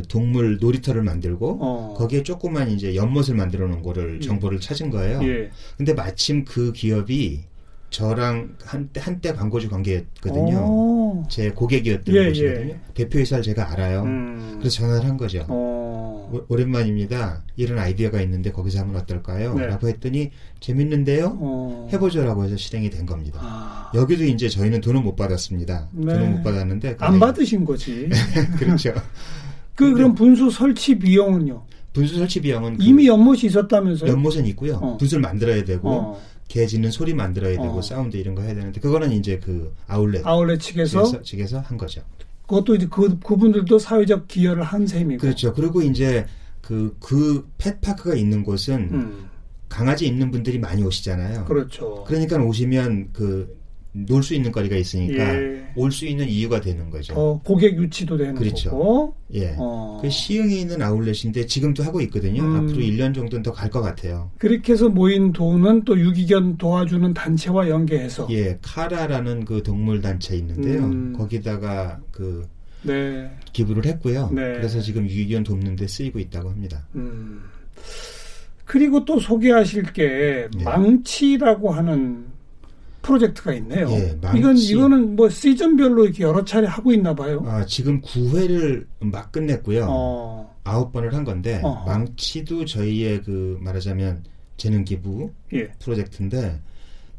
동물 0.00 0.58
놀이터를 0.58 1.02
만들고 1.02 1.58
어. 1.60 1.94
거기에 1.98 2.22
조그만 2.22 2.70
이제 2.70 2.94
연못을 2.94 3.34
만들어 3.34 3.68
놓은 3.68 3.82
거를 3.82 4.20
예. 4.22 4.26
정보를 4.26 4.60
찾은 4.60 4.88
거예요. 4.90 5.20
예. 5.24 5.50
근데 5.76 5.92
마침 5.92 6.44
그 6.46 6.72
기업이 6.72 7.44
저랑 7.92 8.56
한때 8.64 9.00
한때 9.00 9.32
광고주 9.34 9.68
관계였거든요. 9.68 10.56
오. 10.56 11.24
제 11.28 11.50
고객이었던 11.50 12.14
예, 12.14 12.28
곳이거든요. 12.28 12.70
예. 12.70 12.80
대표이사를 12.94 13.44
제가 13.44 13.70
알아요. 13.70 14.02
음. 14.04 14.56
그래서 14.58 14.80
전화를 14.80 15.06
한 15.06 15.18
거죠. 15.18 15.44
오. 15.50 16.42
오랜만입니다. 16.48 17.42
이런 17.56 17.78
아이디어가 17.78 18.22
있는데 18.22 18.50
거기서 18.50 18.80
하면 18.80 18.96
어떨까요? 18.96 19.54
네. 19.54 19.66
라고 19.66 19.88
했더니 19.88 20.30
재밌는데요. 20.60 21.36
오. 21.38 21.88
해보죠라고 21.92 22.44
해서 22.44 22.56
실행이 22.56 22.88
된 22.88 23.04
겁니다. 23.04 23.38
아. 23.42 23.92
여기도 23.94 24.24
이제 24.24 24.48
저희는 24.48 24.80
돈을 24.80 25.02
못 25.02 25.14
받았습니다. 25.14 25.88
네. 25.92 26.14
돈을 26.14 26.30
못 26.30 26.42
받았는데 26.42 26.96
안 26.98 27.20
받으신 27.20 27.66
거지. 27.66 28.08
그렇죠. 28.58 28.94
그 29.74 29.92
그럼 29.92 30.14
분수 30.14 30.50
설치 30.50 30.98
비용은요? 30.98 31.64
분수 31.92 32.16
설치 32.16 32.40
비용은 32.40 32.78
그 32.78 32.84
이미 32.84 33.06
연못이 33.06 33.46
있었다면서요? 33.46 34.10
연못은 34.10 34.46
있고요. 34.46 34.76
어. 34.76 34.96
분수를 34.96 35.20
만들어야 35.20 35.64
되고 35.64 35.90
어. 35.90 36.22
개 36.48 36.66
짖는 36.66 36.90
소리 36.90 37.14
만들어야 37.14 37.52
되고 37.52 37.78
어. 37.78 37.82
사운드 37.82 38.16
이런 38.16 38.34
거 38.34 38.42
해야 38.42 38.54
되는데 38.54 38.80
그거는 38.80 39.12
이제 39.12 39.38
그 39.38 39.74
아울렛 39.86 40.26
아울렛 40.26 40.60
측에서 40.60 41.22
측에서 41.22 41.60
한 41.60 41.78
거죠. 41.78 42.02
그것도 42.46 42.74
이제 42.74 42.86
그 42.90 43.18
그분들도 43.20 43.78
사회적 43.78 44.28
기여를 44.28 44.62
한 44.62 44.86
셈이고 44.86 45.20
그렇죠. 45.20 45.52
그리고 45.54 45.80
이제 45.82 46.26
그그 46.60 46.96
그 47.00 47.48
펫파크가 47.58 48.14
있는 48.14 48.42
곳은 48.42 48.88
음. 48.92 49.28
강아지 49.68 50.06
있는 50.06 50.30
분들이 50.30 50.58
많이 50.58 50.82
오시잖아요. 50.82 51.46
그렇죠. 51.46 52.04
그러니까 52.06 52.36
오시면 52.36 53.10
그 53.12 53.61
놀 53.94 54.22
수 54.22 54.34
있는 54.34 54.50
거리가 54.52 54.74
있으니까 54.76 55.22
예. 55.22 55.66
올수 55.76 56.06
있는 56.06 56.26
이유가 56.26 56.60
되는 56.62 56.88
거죠. 56.88 57.12
어, 57.14 57.40
고객 57.44 57.76
유치도 57.76 58.16
되는 58.16 58.34
그렇죠. 58.34 58.70
거고. 58.70 59.14
예. 59.34 59.54
어. 59.58 59.98
그 60.00 60.08
시흥에 60.08 60.54
있는 60.60 60.80
아울렛인데 60.80 61.44
지금도 61.46 61.82
하고 61.82 62.00
있거든요. 62.02 62.42
음. 62.42 62.56
앞으로 62.56 62.78
1년 62.78 63.14
정도는 63.14 63.42
더 63.42 63.52
갈 63.52 63.68
것 63.70 63.82
같아요. 63.82 64.30
그렇게 64.38 64.72
해서 64.72 64.88
모인 64.88 65.32
돈은 65.32 65.84
또 65.84 65.98
유기견 66.00 66.56
도와주는 66.56 67.12
단체와 67.12 67.68
연계해서 67.68 68.28
예, 68.30 68.58
카라라는 68.62 69.44
그 69.44 69.62
동물 69.62 70.00
단체 70.00 70.36
있는데요. 70.36 70.84
음. 70.84 71.12
거기다가 71.16 72.00
그 72.10 72.46
네. 72.82 73.30
기부를 73.52 73.84
했고요. 73.84 74.30
네. 74.32 74.54
그래서 74.54 74.80
지금 74.80 75.04
유기견 75.04 75.44
돕는데 75.44 75.86
쓰이고 75.86 76.18
있다고 76.18 76.48
합니다. 76.48 76.86
음. 76.94 77.42
그리고 78.64 79.04
또 79.04 79.20
소개하실 79.20 79.92
게 79.92 80.48
예. 80.58 80.64
망치라고 80.64 81.70
하는 81.72 82.31
프로젝트가 83.02 83.52
있네요. 83.54 83.90
예, 83.90 84.16
망치. 84.20 84.38
이건 84.38 84.56
이거는 84.56 85.16
뭐 85.16 85.28
시즌별로 85.28 86.04
이렇게 86.04 86.22
여러 86.22 86.44
차례 86.44 86.66
하고 86.66 86.92
있나 86.92 87.14
봐요. 87.14 87.42
아, 87.46 87.64
지금 87.66 88.00
9회를 88.00 88.86
막 89.00 89.32
끝냈고요. 89.32 89.86
어. 89.88 90.56
아홉 90.64 90.92
번을 90.92 91.12
한 91.14 91.24
건데 91.24 91.60
어허. 91.62 91.84
망치도 91.86 92.64
저희의 92.64 93.22
그 93.22 93.58
말하자면 93.60 94.24
재능 94.56 94.84
기부 94.84 95.32
예. 95.52 95.68
프로젝트인데 95.80 96.60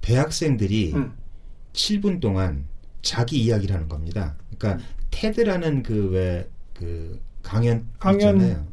대학생들이 0.02 0.94
음. 0.94 1.12
7분 1.74 2.20
동안 2.22 2.66
자기 3.02 3.42
이야기를 3.44 3.76
하는 3.76 3.90
겁니다. 3.90 4.36
그러니까 4.58 4.84
테드라는 5.12 5.84
그왜그 5.84 7.20
강연 7.42 7.86
강연. 8.00 8.38
있잖아요. 8.42 8.66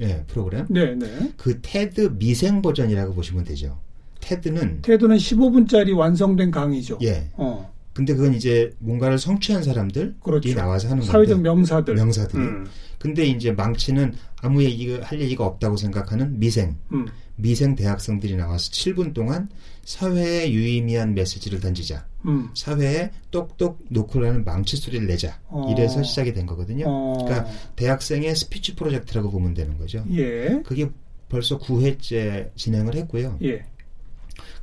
예, 0.00 0.22
프로그램. 0.26 0.66
네, 0.68 0.94
네. 0.94 1.32
그 1.36 1.58
테드 1.62 2.16
미생 2.18 2.62
버전이라고 2.62 3.14
보시면 3.14 3.44
되죠. 3.44 3.78
테드는 4.26 4.82
태도는 4.82 5.16
15분짜리 5.16 5.96
완성된 5.96 6.50
강의죠. 6.50 6.98
예. 7.02 7.30
어. 7.34 7.72
근데 7.92 8.14
그건 8.14 8.34
이제 8.34 8.74
뭔가를 8.78 9.18
성취한 9.18 9.62
사람들이 9.62 10.14
그렇죠. 10.22 10.54
나와서 10.54 10.88
하는 10.90 11.02
사회적 11.02 11.36
건데 11.36 11.48
명사들. 11.48 11.94
명사들이. 11.94 12.42
음. 12.42 12.66
근데 12.98 13.24
이제 13.24 13.52
망치는 13.52 14.14
아무 14.42 14.62
얘기가 14.64 15.02
할 15.02 15.20
얘기가 15.20 15.46
없다고 15.46 15.76
생각하는 15.76 16.38
미생 16.38 16.76
음. 16.92 17.06
미생 17.36 17.74
대학생들이 17.74 18.36
나와서 18.36 18.70
7분 18.70 19.14
동안 19.14 19.48
사회에 19.84 20.50
유의미한 20.50 21.14
메시지를 21.14 21.60
던지자. 21.60 22.04
음. 22.26 22.50
사회에 22.54 23.12
똑똑 23.30 23.78
노크라는 23.88 24.44
망치 24.44 24.76
소리를 24.76 25.06
내자. 25.06 25.38
어. 25.48 25.72
이래서 25.72 26.02
시작이 26.02 26.32
된 26.34 26.44
거거든요. 26.46 26.84
어. 26.88 27.24
그러니까 27.24 27.48
대학생의 27.76 28.34
스피치 28.34 28.74
프로젝트라고 28.74 29.30
보면 29.30 29.54
되는 29.54 29.78
거죠. 29.78 30.04
예. 30.10 30.60
그게 30.64 30.90
벌써 31.28 31.58
9회째 31.58 32.50
진행을 32.56 32.94
했고요. 32.96 33.38
예. 33.42 33.64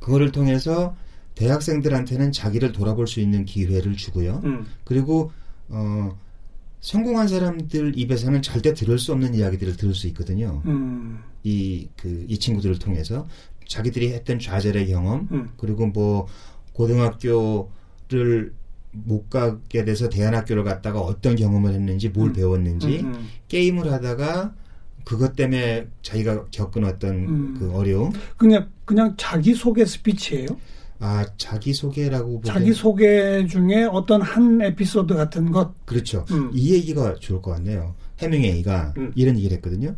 그거를 0.00 0.32
통해서 0.32 0.96
대학생들한테는 1.34 2.32
자기를 2.32 2.72
돌아볼 2.72 3.06
수 3.06 3.20
있는 3.20 3.44
기회를 3.44 3.96
주고요. 3.96 4.40
음. 4.44 4.66
그리고 4.84 5.32
어 5.68 6.16
성공한 6.80 7.26
사람들 7.28 7.98
입에서는 7.98 8.42
절대 8.42 8.74
들을 8.74 8.98
수 8.98 9.12
없는 9.12 9.34
이야기들을 9.34 9.76
들을 9.76 9.94
수 9.94 10.06
있거든요. 10.08 10.62
음. 10.66 11.18
이 11.42 11.88
그 11.96 12.26
이 12.28 12.38
친구들을 12.38 12.78
통해서 12.78 13.26
자기들이 13.66 14.12
했던 14.12 14.38
좌절의 14.38 14.86
경험 14.88 15.28
음. 15.32 15.48
그리고 15.56 15.86
뭐 15.86 16.26
고등학교를 16.74 18.52
못 18.92 19.28
가게 19.28 19.84
돼서 19.84 20.08
대안학교를 20.08 20.62
갔다가 20.64 21.00
어떤 21.00 21.34
경험을 21.36 21.72
했는지 21.74 22.08
뭘 22.10 22.28
음. 22.28 22.32
배웠는지 22.32 23.00
음, 23.00 23.14
음. 23.14 23.28
게임을 23.48 23.90
하다가 23.90 24.54
그것 25.04 25.36
때문에 25.36 25.86
자기가 26.02 26.46
겪은 26.50 26.84
어떤 26.84 27.14
음. 27.14 27.56
그 27.58 27.72
어려움 27.74 28.12
그냥 28.36 28.68
그냥 28.84 29.14
자기 29.16 29.54
소개 29.54 29.84
스피치예요. 29.84 30.48
아 31.00 31.26
자기 31.36 31.74
소개라고 31.74 32.40
자기 32.44 32.72
소개 32.72 33.46
중에 33.46 33.84
어떤 33.84 34.22
한 34.22 34.60
에피소드 34.62 35.14
같은 35.14 35.50
것. 35.50 35.72
그렇죠 35.84 36.24
음. 36.30 36.50
이 36.54 36.72
얘기가 36.74 37.16
좋을 37.16 37.42
것 37.42 37.50
같네요 37.52 37.94
해밍웨이가 38.20 38.94
음. 38.96 39.12
이런 39.14 39.36
얘기를 39.36 39.56
했거든요 39.56 39.96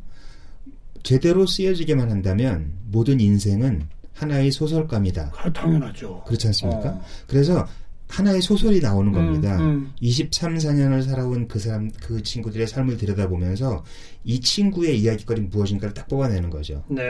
제대로 1.03 1.47
쓰여지게만 1.47 2.11
한다면 2.11 2.73
모든 2.91 3.21
인생은 3.21 3.89
하나의 4.15 4.51
소설감이다 4.51 5.33
아, 5.37 5.53
당연하죠. 5.53 6.25
그렇지 6.27 6.47
않습니까? 6.49 6.89
어. 6.89 7.03
그래서 7.29 7.67
하나의 8.09 8.41
소설이 8.41 8.81
나오는 8.81 9.13
겁니다. 9.13 9.59
음, 9.59 9.93
23, 10.01 10.55
4년을 10.55 11.03
살아온 11.03 11.49
그 11.49 11.59
사람, 11.59 11.91
그 12.01 12.23
친구들의 12.23 12.67
삶을 12.67 12.97
들여다보면서 12.97 13.85
이 14.25 14.41
친구의 14.41 15.01
이야기거리는 15.01 15.51
무엇인가를 15.51 15.93
딱 15.95 16.07
뽑아내는 16.09 16.51
거죠. 16.51 16.85
네. 16.89 17.03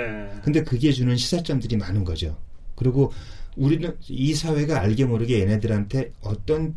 근데 0.42 0.62
그게 0.62 0.92
주는 0.92 1.16
시사점들이 1.16 1.76
많은 1.76 2.04
거죠. 2.04 2.38
그리고 2.74 3.12
우리는 3.56 3.96
이 4.08 4.34
사회가 4.34 4.80
알게 4.80 5.04
모르게 5.04 5.40
얘네들한테 5.40 6.12
어떤 6.22 6.76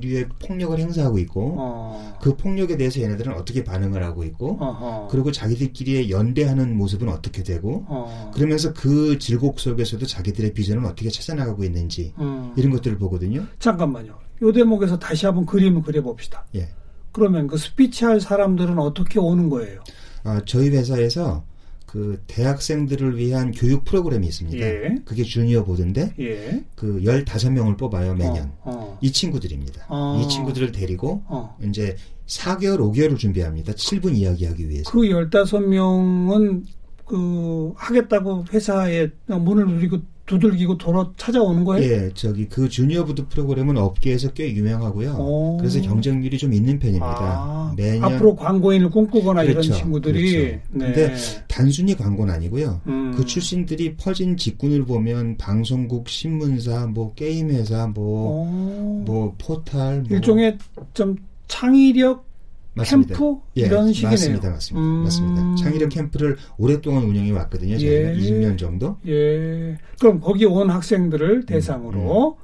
류의 0.00 0.28
폭력을 0.38 0.78
행사하고 0.78 1.18
있고 1.18 1.54
어. 1.58 2.18
그 2.20 2.36
폭력에 2.36 2.76
대해서 2.76 3.00
얘네들은 3.00 3.34
어떻게 3.34 3.64
반응을 3.64 4.02
하고 4.02 4.24
있고 4.24 4.58
어허. 4.60 5.08
그리고 5.10 5.32
자기들끼리 5.32 6.10
연대하는 6.10 6.76
모습은 6.76 7.08
어떻게 7.08 7.42
되고 7.42 7.84
어. 7.88 8.30
그러면서 8.34 8.72
그 8.72 9.18
질곡 9.18 9.60
속에서도 9.60 10.04
자기들의 10.06 10.52
비전을 10.54 10.84
어떻게 10.84 11.08
찾아나가고 11.08 11.64
있는지 11.64 12.14
음. 12.18 12.52
이런 12.56 12.72
것들을 12.72 12.98
보거든요. 12.98 13.46
잠깐만요. 13.58 14.18
요 14.42 14.52
대목에서 14.52 14.98
다시 14.98 15.26
한번 15.26 15.46
그림을 15.46 15.82
그려봅시다. 15.82 16.46
예. 16.54 16.68
그러면 17.12 17.46
그 17.46 17.56
스피치 17.56 18.04
할 18.04 18.20
사람들은 18.20 18.78
어떻게 18.78 19.18
오는 19.18 19.48
거예요? 19.50 19.80
아, 20.22 20.40
저희 20.44 20.70
회사에서 20.70 21.44
그 21.90 22.22
대학생들을 22.28 23.16
위한 23.16 23.50
교육 23.50 23.84
프로그램이 23.84 24.24
있습니다. 24.24 24.64
예. 24.64 24.94
그게 25.04 25.24
주니어 25.24 25.64
보드인데 25.64 26.14
예. 26.20 26.64
그 26.76 27.00
15명을 27.02 27.76
뽑아요, 27.76 28.14
매년. 28.14 28.52
어. 28.60 28.70
어. 28.70 28.98
이 29.00 29.10
친구들입니다. 29.10 29.86
어. 29.88 30.22
이 30.22 30.28
친구들을 30.28 30.70
데리고 30.70 31.24
어. 31.26 31.56
이제 31.68 31.96
4개월, 32.28 32.78
5개월을 32.78 33.18
준비합니다. 33.18 33.72
7분 33.72 34.14
이야기하기 34.14 34.68
위해서. 34.68 34.88
그 34.88 34.98
15명은 35.00 36.62
그 37.10 37.72
하겠다고 37.74 38.44
회사에 38.52 39.08
문을 39.26 39.66
누리고 39.66 39.98
두들기고 40.26 40.78
돌아 40.78 41.10
찾아오는 41.16 41.64
거예요? 41.64 41.92
예, 41.92 42.10
저기 42.14 42.48
그 42.48 42.68
주니어 42.68 43.04
부드 43.04 43.26
프로그램은 43.26 43.76
업계에서 43.76 44.32
꽤 44.32 44.54
유명하고요. 44.54 45.16
오. 45.18 45.56
그래서 45.56 45.80
경쟁률이 45.80 46.38
좀 46.38 46.52
있는 46.52 46.78
편입니다. 46.78 47.08
아, 47.08 47.74
매년 47.76 48.04
앞으로 48.04 48.36
광고인을 48.36 48.90
꿈꾸거나 48.90 49.42
그렇죠, 49.42 49.60
이런 49.60 49.76
친구들이 49.76 50.32
그렇죠. 50.32 50.60
네. 50.70 50.86
근데 50.86 51.16
단순히 51.48 51.96
광고는 51.96 52.32
아니고요. 52.32 52.80
음. 52.86 53.12
그 53.16 53.24
출신들이 53.24 53.96
퍼진 53.96 54.36
직군을 54.36 54.84
보면 54.84 55.36
방송국, 55.36 56.08
신문사, 56.08 56.86
뭐 56.86 57.12
게임 57.14 57.50
회사, 57.50 57.88
뭐 57.88 58.44
어, 58.46 59.02
뭐 59.04 59.34
포탈 59.36 60.04
뭐 60.08 60.16
일종의 60.16 60.58
좀 60.94 61.16
창의력 61.48 62.29
맞습니다. 62.74 63.14
캠프 63.14 63.40
예, 63.56 63.62
이런 63.62 63.92
식이네요. 63.92 64.10
맞습니다, 64.12 64.50
맞습니다, 64.50 64.80
음. 64.80 65.02
맞습니다. 65.02 65.54
창의력 65.62 65.88
캠프를 65.90 66.36
오랫동안 66.56 67.04
운영해 67.04 67.32
왔거든요. 67.32 67.78
저희가 67.78 68.14
예. 68.14 68.16
20년 68.16 68.58
정도. 68.58 68.96
예. 69.06 69.76
그럼 69.98 70.20
거기 70.20 70.44
온 70.44 70.70
학생들을 70.70 71.46
대상으로 71.46 72.38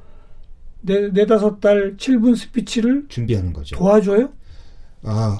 네, 0.82 1.08
네다섯 1.08 1.60
달 1.60 1.96
7분 1.96 2.36
스피치를 2.36 3.06
준비하는 3.08 3.52
거죠. 3.52 3.76
도와줘요? 3.76 4.30
아 5.02 5.38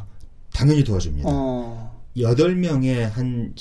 당연히 0.53 0.85
도와줍니다. 0.85 1.29
어. 1.31 2.03
여덟 2.19 2.55
명의 2.57 3.07
한 3.09 3.53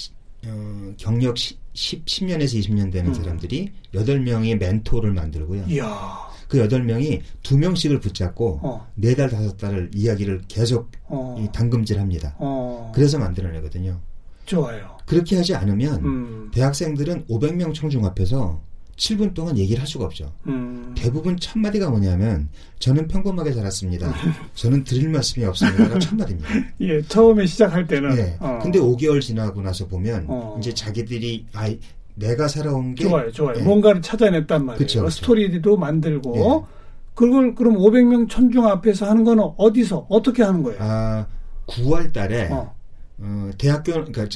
어, 0.47 0.93
경력 0.97 1.37
10, 1.37 1.59
10년에서 2.05 2.59
20년 2.59 2.91
되는 2.91 3.09
음. 3.09 3.13
사람들이 3.13 3.71
여덟 3.93 4.19
명의 4.19 4.55
멘토를 4.57 5.11
만들고요. 5.11 5.65
이야. 5.67 6.34
그 6.47 6.59
여덟 6.59 6.83
명이 6.83 7.21
두 7.43 7.57
명씩을 7.57 7.99
붙잡고 7.99 8.59
어. 8.63 8.87
네 8.95 9.15
달 9.15 9.29
다섯 9.29 9.55
달을 9.57 9.91
이야기를 9.93 10.41
계속 10.47 10.91
어. 11.05 11.35
이 11.39 11.49
당금질합니다. 11.53 12.35
어. 12.39 12.91
그래서 12.93 13.17
만들어내거든요. 13.17 13.99
좋아요. 14.45 14.97
그렇게 15.05 15.37
하지 15.37 15.55
않으면 15.55 16.05
음. 16.05 16.51
대학생들은 16.53 17.25
500명 17.27 17.73
청중 17.73 18.05
앞에서 18.05 18.61
7분 18.97 19.33
동안 19.33 19.57
얘기를 19.57 19.79
할 19.81 19.87
수가 19.87 20.05
없죠. 20.05 20.31
음. 20.47 20.93
대부분 20.97 21.37
첫 21.37 21.59
마디가 21.59 21.89
뭐냐면 21.89 22.47
저는 22.79 23.07
평범하게 23.07 23.53
자랐습니다. 23.53 24.13
저는 24.55 24.83
드릴 24.85 25.09
말씀이 25.09 25.45
없습니다가 25.45 25.99
첫 25.99 26.15
마디입니다. 26.15 26.49
예, 26.81 27.01
처음에 27.01 27.45
시작할 27.45 27.87
때는 27.87 28.15
네. 28.15 28.37
어. 28.39 28.59
근데 28.63 28.79
5개월 28.79 29.19
지나고 29.21 29.61
나서 29.61 29.87
보면 29.87 30.25
어. 30.29 30.55
이제 30.59 30.73
자기들이 30.73 31.45
아 31.53 31.69
내가 32.15 32.47
살아온 32.47 32.95
게 32.95 33.03
좋아요, 33.03 33.31
좋아요. 33.31 33.55
예. 33.57 33.61
뭔가를 33.61 34.01
찾아냈단 34.01 34.65
말이에요. 34.65 34.77
그쵸, 34.77 35.03
그쵸. 35.03 35.09
스토리도 35.09 35.77
만들고 35.77 36.35
예. 36.37 36.75
그걸 37.13 37.55
그럼 37.55 37.75
500명 37.77 38.29
천중 38.29 38.67
앞에서 38.67 39.09
하는 39.09 39.23
거는 39.23 39.43
어디서 39.57 40.07
어떻게 40.09 40.43
하는 40.43 40.63
거예요? 40.63 40.77
아 40.81 41.27
9월 41.67 42.13
달에 42.13 42.49
어. 42.51 42.75
어, 43.17 43.49
대학교 43.57 43.93
그러니까 43.93 44.27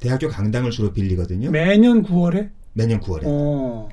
대학교 0.00 0.28
강당을 0.28 0.70
주로 0.70 0.92
빌리거든요. 0.92 1.50
매년 1.50 2.02
9월에 2.02 2.50
매년 2.72 3.00
9월에 3.00 3.22
어. 3.24 3.88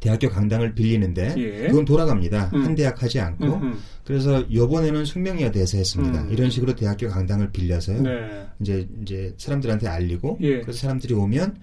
대학교 0.00 0.28
강당을 0.28 0.74
빌리는데 0.74 1.34
예. 1.36 1.66
그건 1.68 1.84
돌아갑니다. 1.84 2.50
음. 2.54 2.64
한 2.64 2.74
대학 2.74 3.02
하지 3.02 3.20
않고 3.20 3.44
음, 3.44 3.62
음. 3.62 3.78
그래서 4.04 4.44
요번에는 4.52 5.04
숙명여대에서 5.04 5.78
했습니다. 5.78 6.22
음. 6.22 6.32
이런 6.32 6.50
식으로 6.50 6.74
대학교 6.74 7.08
강당을 7.08 7.50
빌려서요. 7.52 8.02
네. 8.02 8.46
이제 8.60 8.88
이제 9.02 9.34
사람들한테 9.38 9.88
알리고 9.88 10.38
예. 10.40 10.60
그래서 10.60 10.80
사람들이 10.80 11.14
오면 11.14 11.56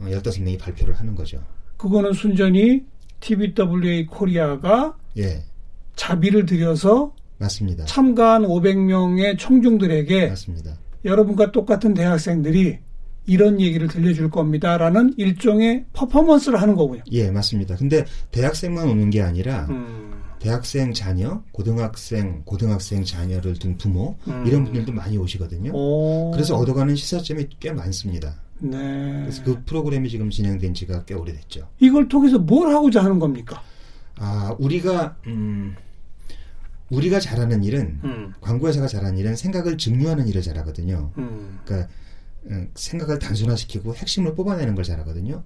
어, 0.00 0.04
15명이 0.04 0.58
발표를 0.58 0.94
하는 0.94 1.14
거죠. 1.14 1.42
그거는 1.76 2.12
순전히 2.12 2.84
TBWA 3.20 4.06
코리아가 4.06 4.96
예. 5.18 5.42
자비를 5.96 6.46
들여서 6.46 7.14
맞습니다. 7.38 7.84
참가한 7.86 8.42
500명의 8.42 9.38
청중들에게 9.38 10.28
맞습니다. 10.28 10.76
여러분과 11.04 11.52
똑같은 11.52 11.94
대학생들이 11.94 12.78
이런 13.26 13.60
얘기를 13.60 13.86
들려줄 13.86 14.30
겁니다라는 14.30 15.14
일종의 15.16 15.86
퍼포먼스를 15.92 16.60
하는 16.60 16.74
거고요. 16.74 17.02
예, 17.12 17.30
맞습니다. 17.30 17.76
근데 17.76 18.04
대학생만 18.30 18.88
오는 18.88 19.10
게 19.10 19.22
아니라 19.22 19.66
음, 19.70 20.20
대학생 20.38 20.92
자녀, 20.92 21.42
고등학생, 21.52 22.42
고등학생 22.44 23.04
자녀를 23.04 23.54
둔 23.54 23.76
부모 23.76 24.16
음. 24.26 24.44
이런 24.46 24.64
분들도 24.64 24.92
많이 24.92 25.16
오시거든요. 25.16 25.72
오, 25.74 26.30
그래서 26.32 26.56
얻어가는 26.56 26.96
시사점이 26.96 27.48
꽤 27.60 27.72
많습니다. 27.72 28.34
네. 28.60 29.20
그래서 29.22 29.42
그 29.44 29.62
프로그램이 29.64 30.08
지금 30.08 30.30
진행된 30.30 30.74
지가 30.74 31.04
꽤 31.04 31.14
오래됐죠. 31.14 31.68
이걸 31.78 32.08
통해서 32.08 32.38
뭘 32.38 32.68
하고자 32.74 33.02
하는 33.02 33.18
겁니까? 33.18 33.62
아, 34.16 34.54
우리가 34.58 35.16
음, 35.26 35.74
우리가 36.90 37.20
잘하는 37.20 37.64
일은 37.64 38.00
음, 38.04 38.34
광고회사가 38.40 38.86
잘하는 38.86 39.18
일은 39.18 39.36
생각을 39.36 39.78
증류하는 39.78 40.28
일을 40.28 40.42
잘하거든요. 40.42 41.12
음, 41.18 41.58
그러니까 41.64 41.88
음, 42.46 42.70
생각을 42.74 43.18
단순화시키고 43.18 43.94
핵심을 43.94 44.34
뽑아내는 44.34 44.74
걸 44.74 44.84
잘하거든요. 44.84 45.42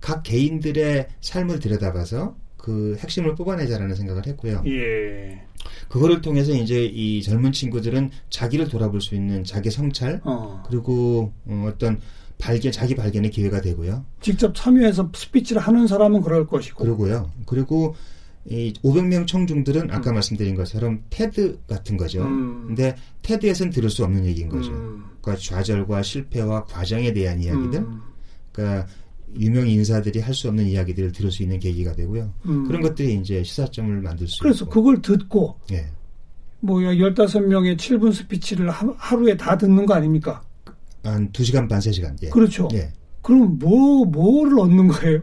각 0.00 0.22
개인들의 0.22 1.08
삶을 1.20 1.58
들여다봐서 1.60 2.36
그 2.56 2.96
핵심을 2.98 3.34
뽑아내자라는 3.36 3.94
생각을 3.94 4.26
했고요. 4.26 4.62
예. 4.66 5.42
그거를 5.88 6.20
통해서 6.20 6.52
이제 6.52 6.84
이 6.84 7.22
젊은 7.22 7.52
친구들은 7.52 8.10
자기를 8.30 8.68
돌아볼 8.68 9.00
수 9.00 9.14
있는 9.14 9.44
자기 9.44 9.70
성찰 9.70 10.20
어, 10.24 10.62
그리고 10.66 11.32
어, 11.46 11.70
어떤 11.72 12.00
발견 12.38 12.70
자기 12.72 12.94
발견의 12.94 13.30
기회가 13.30 13.60
되고요. 13.60 14.04
직접 14.20 14.54
참여해서 14.54 15.10
스피치를 15.14 15.60
하는 15.62 15.86
사람은 15.86 16.20
그럴 16.20 16.46
것이고. 16.46 16.84
그러고요. 16.84 17.30
그리고 17.46 17.94
이 18.48 18.72
500명 18.84 19.26
청중들은 19.26 19.90
아까 19.90 20.12
말씀드린 20.12 20.54
것처럼 20.54 21.02
테드 21.10 21.60
같은 21.66 21.96
거죠. 21.96 22.22
음. 22.22 22.64
근데 22.68 22.94
테드에서는 23.22 23.72
들을 23.72 23.90
수 23.90 24.04
없는 24.04 24.24
얘기인 24.26 24.48
거죠. 24.48 24.70
음, 24.70 25.04
그러니까 25.20 25.42
좌절과 25.44 26.02
실패와 26.02 26.64
과정에 26.66 27.12
대한 27.12 27.40
이야기들, 27.42 27.80
음, 27.80 28.00
그러니까 28.52 28.86
유명 29.38 29.66
인사들이 29.66 30.20
할 30.20 30.32
수 30.32 30.48
없는 30.48 30.64
이야기들을 30.66 31.10
들을 31.10 31.32
수 31.32 31.42
있는 31.42 31.58
계기가 31.58 31.94
되고요. 31.94 32.32
음. 32.46 32.66
그런 32.68 32.82
것들이 32.82 33.14
이제 33.14 33.42
시사점을 33.42 34.00
만들 34.00 34.28
수 34.28 34.40
그래서 34.40 34.64
있고. 34.64 34.74
그걸 34.74 35.02
듣고 35.02 35.56
예. 35.72 35.86
뭐 36.60 36.78
15명의 36.78 37.76
7분 37.76 38.12
스피치를 38.12 38.70
하, 38.70 38.86
하루에 38.96 39.36
다 39.36 39.58
듣는 39.58 39.86
거 39.86 39.94
아닙니까? 39.94 40.42
한 41.06 41.30
2시간 41.32 41.68
반, 41.68 41.78
3시간. 41.78 42.16
예. 42.22 42.28
그렇죠. 42.28 42.68
예. 42.74 42.92
그럼 43.22 43.58
뭐 43.58 44.04
뭐를 44.04 44.58
얻는 44.60 44.88
거예요? 44.88 45.20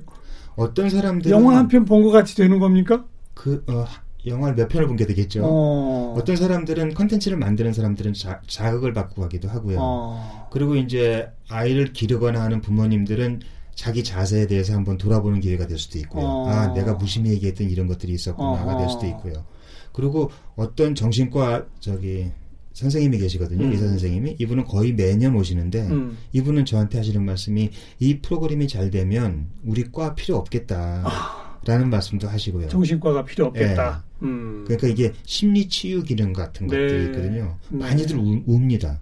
어떤 0.55 0.89
사람들은 0.89 1.35
영화 1.35 1.57
한 1.57 1.67
편 1.67 1.85
본 1.85 2.03
것 2.03 2.11
같이 2.11 2.35
되는 2.35 2.59
겁니까? 2.59 3.05
그 3.33 3.63
어, 3.67 3.85
영화를 4.25 4.55
몇 4.55 4.67
편을 4.69 4.87
본 4.87 4.95
게 4.97 5.05
되겠죠. 5.05 5.41
어. 5.43 6.13
어떤 6.17 6.35
사람들은 6.35 6.93
컨텐츠를 6.93 7.37
만드는 7.37 7.73
사람들은 7.73 8.13
자, 8.13 8.41
자극을 8.47 8.93
받고 8.93 9.21
가기도 9.21 9.49
하고요. 9.49 9.77
어. 9.79 10.47
그리고 10.51 10.75
이제 10.75 11.29
아이를 11.49 11.93
기르거나 11.93 12.41
하는 12.41 12.61
부모님들은 12.61 13.41
자기 13.75 14.03
자세에 14.03 14.45
대해서 14.45 14.73
한번 14.75 14.97
돌아보는 14.99 15.39
기회가 15.39 15.65
될 15.65 15.79
수도 15.79 15.97
있고요. 15.99 16.23
어. 16.25 16.47
아, 16.49 16.67
내가 16.73 16.93
무심히 16.93 17.31
얘기했던 17.31 17.69
이런 17.69 17.87
것들이 17.87 18.13
있었구나가 18.13 18.77
될 18.77 18.89
수도. 18.89 19.07
있고요. 19.07 19.45
그리고 19.93 20.29
어떤 20.55 20.93
정신과 20.93 21.65
저기 21.79 22.29
선생님이 22.73 23.19
계시거든요. 23.19 23.65
음. 23.65 23.71
의사 23.71 23.87
선생님이 23.87 24.37
이분은 24.39 24.65
거의 24.65 24.93
매년 24.93 25.35
오시는데 25.35 25.81
음. 25.87 26.17
이분은 26.33 26.65
저한테 26.65 26.97
하시는 26.97 27.23
말씀이 27.23 27.69
이 27.99 28.19
프로그램이 28.19 28.67
잘 28.67 28.89
되면 28.89 29.47
우리 29.63 29.83
과 29.91 30.15
필요 30.15 30.37
없겠다라는 30.37 31.89
말씀도 31.89 32.27
하시고요. 32.27 32.67
정신과가 32.69 33.25
필요 33.25 33.45
없겠다. 33.45 34.03
음. 34.23 34.63
그러니까 34.65 34.87
이게 34.87 35.13
심리 35.23 35.67
치유 35.69 36.03
기능 36.03 36.33
같은 36.33 36.67
네. 36.67 36.75
것들이 36.75 37.05
있거든요. 37.05 37.57
네. 37.69 37.77
많이들 37.77 38.17
우, 38.17 38.41
웁니다. 38.47 38.99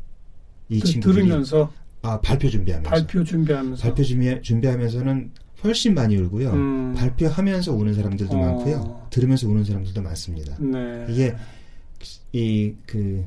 이 0.69 0.79
그, 0.79 0.87
친구들이 0.87 1.23
들으면서 1.25 1.71
아, 2.01 2.19
발표 2.19 2.49
준비하면서 2.49 2.89
발표 2.89 3.23
준비하면서 3.23 3.81
발표 3.81 4.03
준비, 4.03 4.41
준비하면서는 4.41 5.31
훨씬 5.63 5.93
많이 5.93 6.17
울고요. 6.17 6.51
음. 6.51 6.93
발표하면서 6.97 7.71
우는 7.73 7.93
사람들도 7.93 8.33
어. 8.33 8.37
많고요. 8.37 9.07
들으면서 9.11 9.47
우는 9.47 9.63
사람들도 9.63 10.01
많습니다. 10.01 10.57
네. 10.59 11.05
이게 11.09 11.35
이 12.33 12.73
그 12.85 13.23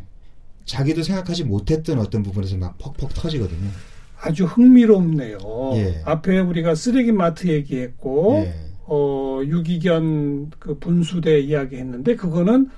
자기도 0.65 1.03
생각하지 1.03 1.45
못했던 1.45 1.99
어떤 1.99 2.23
부분에서 2.23 2.57
막 2.57 2.79
퍽퍽 2.79 3.15
터지거든요. 3.15 3.69
아주 4.21 4.45
흥미롭네요. 4.45 5.39
예. 5.75 6.03
앞에 6.05 6.39
우리가 6.41 6.75
쓰레기 6.75 7.13
마트 7.13 7.49
얘기했고 7.49 8.43
예. 8.47 8.55
어, 8.87 9.41
유기견 9.45 10.51
그 10.59 10.79
분수대 10.79 11.41
이야기했는데 11.41 12.17
그거는 12.17 12.71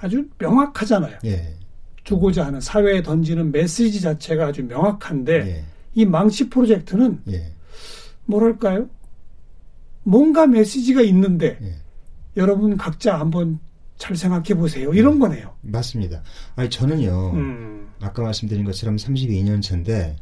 아주 0.00 0.26
명확하잖아요. 0.38 1.18
예. 1.24 1.54
주고자 2.02 2.46
하는 2.46 2.60
사회에 2.60 3.02
던지는 3.02 3.52
메시지 3.52 4.00
자체가 4.00 4.46
아주 4.46 4.64
명확한데 4.64 5.32
예. 5.46 5.64
이 5.94 6.04
망치 6.06 6.48
프로젝트는 6.48 7.20
예. 7.30 7.52
뭐랄까요? 8.24 8.88
뭔가 10.02 10.46
메시지가 10.46 11.02
있는데 11.02 11.58
예. 11.62 11.74
여러분 12.36 12.76
각자 12.76 13.18
한번 13.18 13.60
잘 14.00 14.16
생각해 14.16 14.54
보세요. 14.54 14.92
이런 14.94 15.18
거네요. 15.18 15.54
맞습니다. 15.60 16.22
아니 16.56 16.70
저는요. 16.70 17.32
음. 17.34 17.90
아까 18.00 18.22
말씀드린 18.22 18.64
것처럼 18.64 18.96
32년 18.96 19.60
차인데 19.62 20.16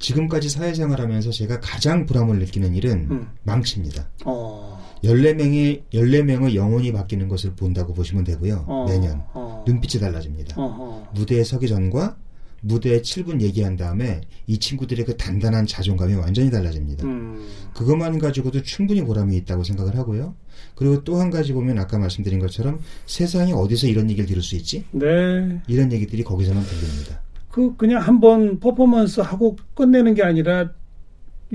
지금까지 0.00 0.48
사회생활하면서 0.48 1.30
제가 1.30 1.60
가장 1.60 2.04
보람을 2.04 2.40
느끼는 2.40 2.74
일은 2.74 3.08
음. 3.12 3.28
망치입니다. 3.44 4.08
어. 4.24 4.82
14명이 5.04 5.84
14명의 5.94 6.54
영혼이 6.56 6.92
바뀌는 6.92 7.28
것을 7.28 7.54
본다고 7.54 7.94
보시면 7.94 8.24
되고요. 8.24 8.64
어. 8.66 8.86
매년 8.88 9.22
어. 9.34 9.64
눈빛이 9.68 10.00
달라집니다. 10.00 10.60
어허. 10.60 11.12
무대에 11.14 11.44
서기 11.44 11.68
전과 11.68 12.16
무대에 12.62 13.02
7분 13.02 13.40
얘기한 13.40 13.76
다음에 13.76 14.20
이 14.46 14.58
친구들의 14.58 15.04
그 15.04 15.16
단단한 15.16 15.66
자존감이 15.66 16.14
완전히 16.14 16.50
달라집니다. 16.50 17.04
음. 17.06 17.44
그것만 17.74 18.18
가지고도 18.18 18.62
충분히 18.62 19.02
보람이 19.02 19.36
있다고 19.36 19.64
생각을 19.64 19.96
하고요. 19.96 20.34
그리고 20.76 21.02
또 21.04 21.16
한 21.16 21.30
가지 21.30 21.52
보면 21.52 21.78
아까 21.78 21.98
말씀드린 21.98 22.38
것처럼 22.38 22.80
세상에 23.06 23.52
어디서 23.52 23.88
이런 23.88 24.08
얘기를 24.10 24.26
들을 24.28 24.42
수 24.42 24.54
있지? 24.56 24.84
네. 24.92 25.60
이런 25.66 25.92
얘기들이 25.92 26.22
거기서만 26.22 26.64
들립니다. 26.64 27.20
그 27.50 27.76
그냥 27.76 28.00
한번 28.00 28.60
퍼포먼스 28.60 29.20
하고 29.20 29.56
끝내는 29.74 30.14
게 30.14 30.22
아니라 30.22 30.70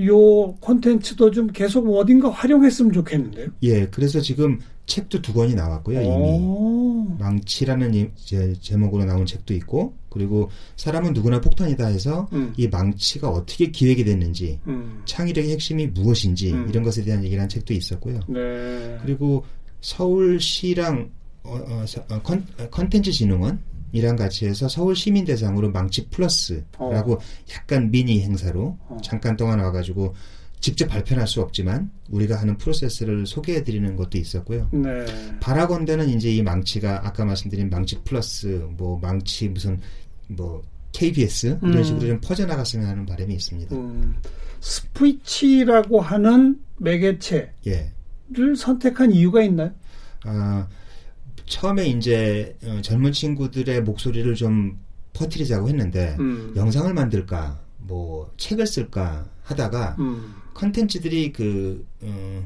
요 0.00 0.54
콘텐츠도 0.60 1.32
좀 1.32 1.48
계속 1.48 1.88
어딘가 1.96 2.30
활용했으면 2.30 2.92
좋겠는데요. 2.92 3.48
예, 3.64 3.86
그래서 3.86 4.20
지금 4.20 4.60
책도 4.88 5.22
두 5.22 5.32
권이 5.32 5.54
나왔고요, 5.54 6.00
이미. 6.02 6.10
오. 6.10 7.06
망치라는 7.18 7.94
이- 7.94 8.08
제, 8.16 8.52
제목으로 8.60 9.04
나온 9.04 9.24
책도 9.26 9.54
있고, 9.54 9.94
그리고 10.08 10.50
사람은 10.76 11.12
누구나 11.12 11.40
폭탄이다 11.40 11.86
해서 11.86 12.26
음. 12.32 12.52
이 12.56 12.66
망치가 12.66 13.28
어떻게 13.28 13.70
기획이 13.70 14.04
됐는지, 14.04 14.58
음. 14.66 15.02
창의력의 15.04 15.52
핵심이 15.52 15.86
무엇인지, 15.86 16.52
음. 16.52 16.66
이런 16.68 16.82
것에 16.82 17.04
대한 17.04 17.22
얘기를 17.22 17.40
한 17.40 17.48
책도 17.48 17.72
있었고요. 17.74 18.20
네. 18.28 18.98
그리고 19.02 19.44
서울시랑 19.80 21.10
어, 21.44 21.60
어, 21.66 21.84
서- 21.86 22.04
어, 22.10 22.20
컨, 22.22 22.44
어, 22.58 22.68
컨텐츠 22.68 23.10
진흥원 23.12 23.60
이랑 23.92 24.16
같이 24.16 24.46
해서 24.46 24.68
서울 24.68 24.94
시민 24.94 25.24
대상으로 25.24 25.70
망치 25.70 26.08
플러스라고 26.08 27.14
어. 27.14 27.18
약간 27.54 27.90
미니 27.90 28.20
행사로 28.22 28.76
어. 28.88 28.98
잠깐 29.02 29.36
동안 29.36 29.60
와가지고 29.60 30.14
직접 30.60 30.86
발표할 30.88 31.26
수 31.26 31.40
없지만 31.40 31.90
우리가 32.10 32.40
하는 32.40 32.56
프로세스를 32.58 33.26
소개해 33.26 33.62
드리는 33.64 33.94
것도 33.96 34.18
있었고요. 34.18 34.68
네. 34.72 35.04
바라건대는 35.40 36.08
이제 36.10 36.30
이 36.30 36.42
망치가 36.42 37.06
아까 37.06 37.24
말씀드린 37.24 37.70
망치 37.70 38.00
플러스 38.02 38.66
뭐 38.76 38.98
망치 39.00 39.48
무슨 39.48 39.80
뭐 40.26 40.62
KBS 40.92 41.58
이런 41.62 41.78
음. 41.78 41.84
식으로 41.84 42.06
좀 42.06 42.20
퍼져나갔으면 42.20 42.86
하는 42.86 43.06
바람이 43.06 43.34
있습니다. 43.34 43.76
음. 43.76 44.16
스피치라고 44.60 46.00
하는 46.00 46.58
매개체를 46.78 47.52
예. 47.68 47.92
선택한 48.56 49.12
이유가 49.12 49.42
있나요? 49.42 49.72
아, 50.24 50.66
처음에 51.46 51.86
이제 51.86 52.56
어, 52.64 52.80
젊은 52.82 53.12
친구들의 53.12 53.82
목소리를 53.82 54.34
좀 54.34 54.78
퍼뜨리자고 55.12 55.68
했는데 55.68 56.16
음. 56.18 56.52
영상을 56.56 56.92
만들까 56.92 57.60
뭐 57.78 58.32
책을 58.36 58.66
쓸까 58.66 59.26
하다가 59.42 59.96
음. 59.98 60.34
컨텐츠들이 60.58 61.32
그 61.32 61.86
어, 62.02 62.44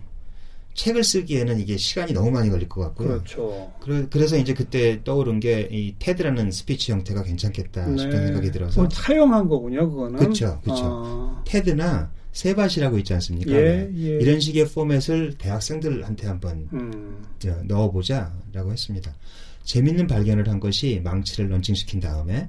책을 0.75 1.03
쓰기에는 1.03 1.61
이게 1.61 1.77
시간이 1.77 2.13
너무 2.13 2.31
많이 2.31 2.51
걸릴 2.51 2.69
것 2.69 2.81
같고요. 2.83 3.09
그렇죠. 3.09 3.73
그래, 3.81 4.07
그래서 4.11 4.37
이제 4.37 4.53
그때 4.55 5.03
떠오른 5.03 5.41
게 5.41 5.69
이 5.71 5.95
테드라는 5.99 6.51
스피치 6.51 6.93
형태가 6.93 7.23
괜찮겠다 7.23 7.97
싶은 7.97 8.27
생각이 8.27 8.51
들어서 8.51 8.83
그걸 8.83 8.89
차용한 8.91 9.49
거군요, 9.49 9.91
그거는. 9.91 10.19
그쵸, 10.19 10.61
그쵸. 10.63 10.83
아. 10.83 11.43
테드나 11.47 12.11
세밭이라고 12.33 12.99
있지 12.99 13.13
않습니까? 13.15 13.51
예, 13.53 13.61
네. 13.61 13.91
예. 13.97 14.09
이런 14.21 14.41
식의 14.41 14.69
포맷을 14.69 15.35
대학생들한테 15.39 16.27
한번 16.27 16.69
음. 16.73 17.23
저, 17.39 17.55
넣어보자라고 17.65 18.73
했습니다. 18.73 19.15
재밌는 19.65 20.07
발견을 20.07 20.49
한 20.49 20.59
것이 20.59 21.01
망치를 21.05 21.51
런칭시킨 21.51 22.01
다음에 22.01 22.49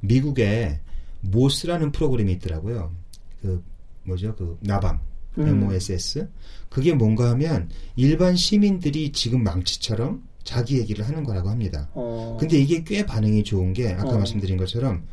미국에 0.00 0.80
모스라는 1.20 1.92
프로그램이 1.92 2.32
있더라고요. 2.32 2.92
그 3.42 3.62
뭐죠? 4.10 4.34
그 4.36 4.58
나방 4.60 5.00
음. 5.38 5.46
MOSS. 5.46 6.28
그게 6.68 6.92
뭔가 6.92 7.30
하면 7.30 7.68
일반 7.96 8.36
시민들이 8.36 9.12
지금 9.12 9.42
망치처럼 9.42 10.22
자기 10.44 10.78
얘기를 10.78 11.06
하는 11.06 11.24
거라고 11.24 11.48
합니다. 11.48 11.88
어. 11.94 12.36
근데 12.38 12.58
이게 12.58 12.82
꽤 12.84 13.04
반응이 13.04 13.44
좋은 13.44 13.72
게 13.72 13.92
아까 13.92 14.10
어. 14.10 14.18
말씀드린 14.18 14.56
것처럼 14.56 15.04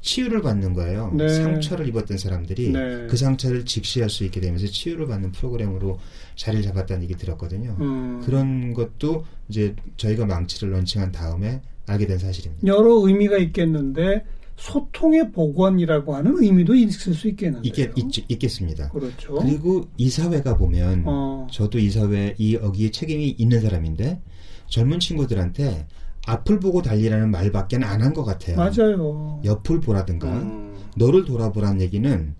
치유를 0.00 0.42
받는 0.42 0.72
거예요. 0.74 1.12
네. 1.14 1.28
상처를 1.28 1.88
입었던 1.88 2.16
사람들이 2.16 2.70
네. 2.70 3.06
그 3.08 3.16
상처를 3.16 3.64
직시할 3.64 4.08
수 4.08 4.24
있게 4.24 4.40
되면서 4.40 4.66
치유를 4.66 5.06
받는 5.08 5.32
프로그램으로 5.32 5.98
자리를 6.36 6.62
잡았다는 6.64 7.02
얘기 7.02 7.16
들었거든요. 7.16 7.76
음. 7.80 8.22
그런 8.24 8.72
것도 8.72 9.24
이제 9.48 9.74
저희가 9.96 10.26
망치를 10.26 10.72
런칭한 10.72 11.10
다음에 11.10 11.60
알게 11.86 12.06
된 12.06 12.18
사실입니다. 12.18 12.66
여러 12.66 12.94
의미가 13.06 13.38
있겠는데 13.38 14.24
소통의 14.56 15.32
복원이라고 15.32 16.14
하는 16.14 16.34
의미도 16.42 16.74
있을 16.74 17.14
수 17.14 17.28
있겠는데요. 17.28 17.68
있겠, 17.70 17.92
있, 17.96 18.38
겠습니다 18.38 18.88
그렇죠. 18.88 19.34
그리고 19.34 19.84
이 19.96 20.08
사회가 20.08 20.56
보면 20.56 21.02
어. 21.06 21.46
저도 21.50 21.78
이 21.78 21.90
사회 21.90 22.34
이 22.38 22.54
여기에 22.54 22.90
책임이 22.90 23.36
있는 23.38 23.60
사람인데 23.60 24.20
젊은 24.68 24.98
친구들한테 24.98 25.86
앞을 26.26 26.58
보고 26.58 26.82
달리라는 26.82 27.30
말밖에 27.30 27.76
안 27.76 28.02
한 28.02 28.12
것 28.14 28.24
같아요. 28.24 28.56
맞아요. 28.56 29.40
옆을 29.44 29.80
보라든가 29.80 30.28
음. 30.32 30.74
너를 30.96 31.24
돌아보라는 31.24 31.80
얘기는 31.82 32.34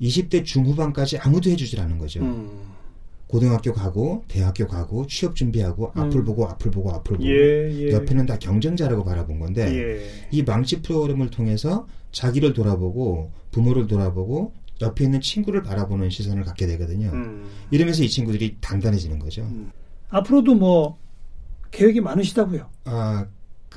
20대 0.00 0.44
중후반까지 0.44 1.18
아무도 1.18 1.48
해주질 1.50 1.80
않은 1.80 1.98
거죠. 1.98 2.20
음. 2.20 2.50
고등학교 3.32 3.72
가고 3.72 4.24
대학교 4.28 4.66
가고 4.66 5.06
취업 5.06 5.34
준비하고 5.34 5.94
음. 5.96 6.00
앞을 6.02 6.22
보고 6.22 6.46
앞을 6.48 6.70
보고 6.70 6.92
앞을 6.92 7.16
보고 7.16 7.26
예, 7.26 7.70
예. 7.72 7.90
옆에는 7.92 8.26
다 8.26 8.38
경쟁자라고 8.38 9.04
바라본 9.04 9.38
건데 9.38 9.74
예. 9.74 10.28
이 10.30 10.42
망치 10.42 10.82
프로그램을 10.82 11.30
통해서 11.30 11.86
자기를 12.10 12.52
돌아보고 12.52 13.32
부모를 13.50 13.86
돌아보고 13.86 14.52
옆에 14.82 15.04
있는 15.04 15.22
친구를 15.22 15.62
바라보는 15.62 16.10
시선을 16.10 16.44
갖게 16.44 16.66
되거든요. 16.66 17.08
음. 17.14 17.48
이러면서 17.70 18.02
이 18.02 18.10
친구들이 18.10 18.58
단단해지는 18.60 19.18
거죠. 19.18 19.40
음. 19.44 19.72
앞으로도 20.10 20.54
뭐 20.54 20.98
계획이 21.70 22.02
많으시다고요? 22.02 22.68
아그 22.84 23.30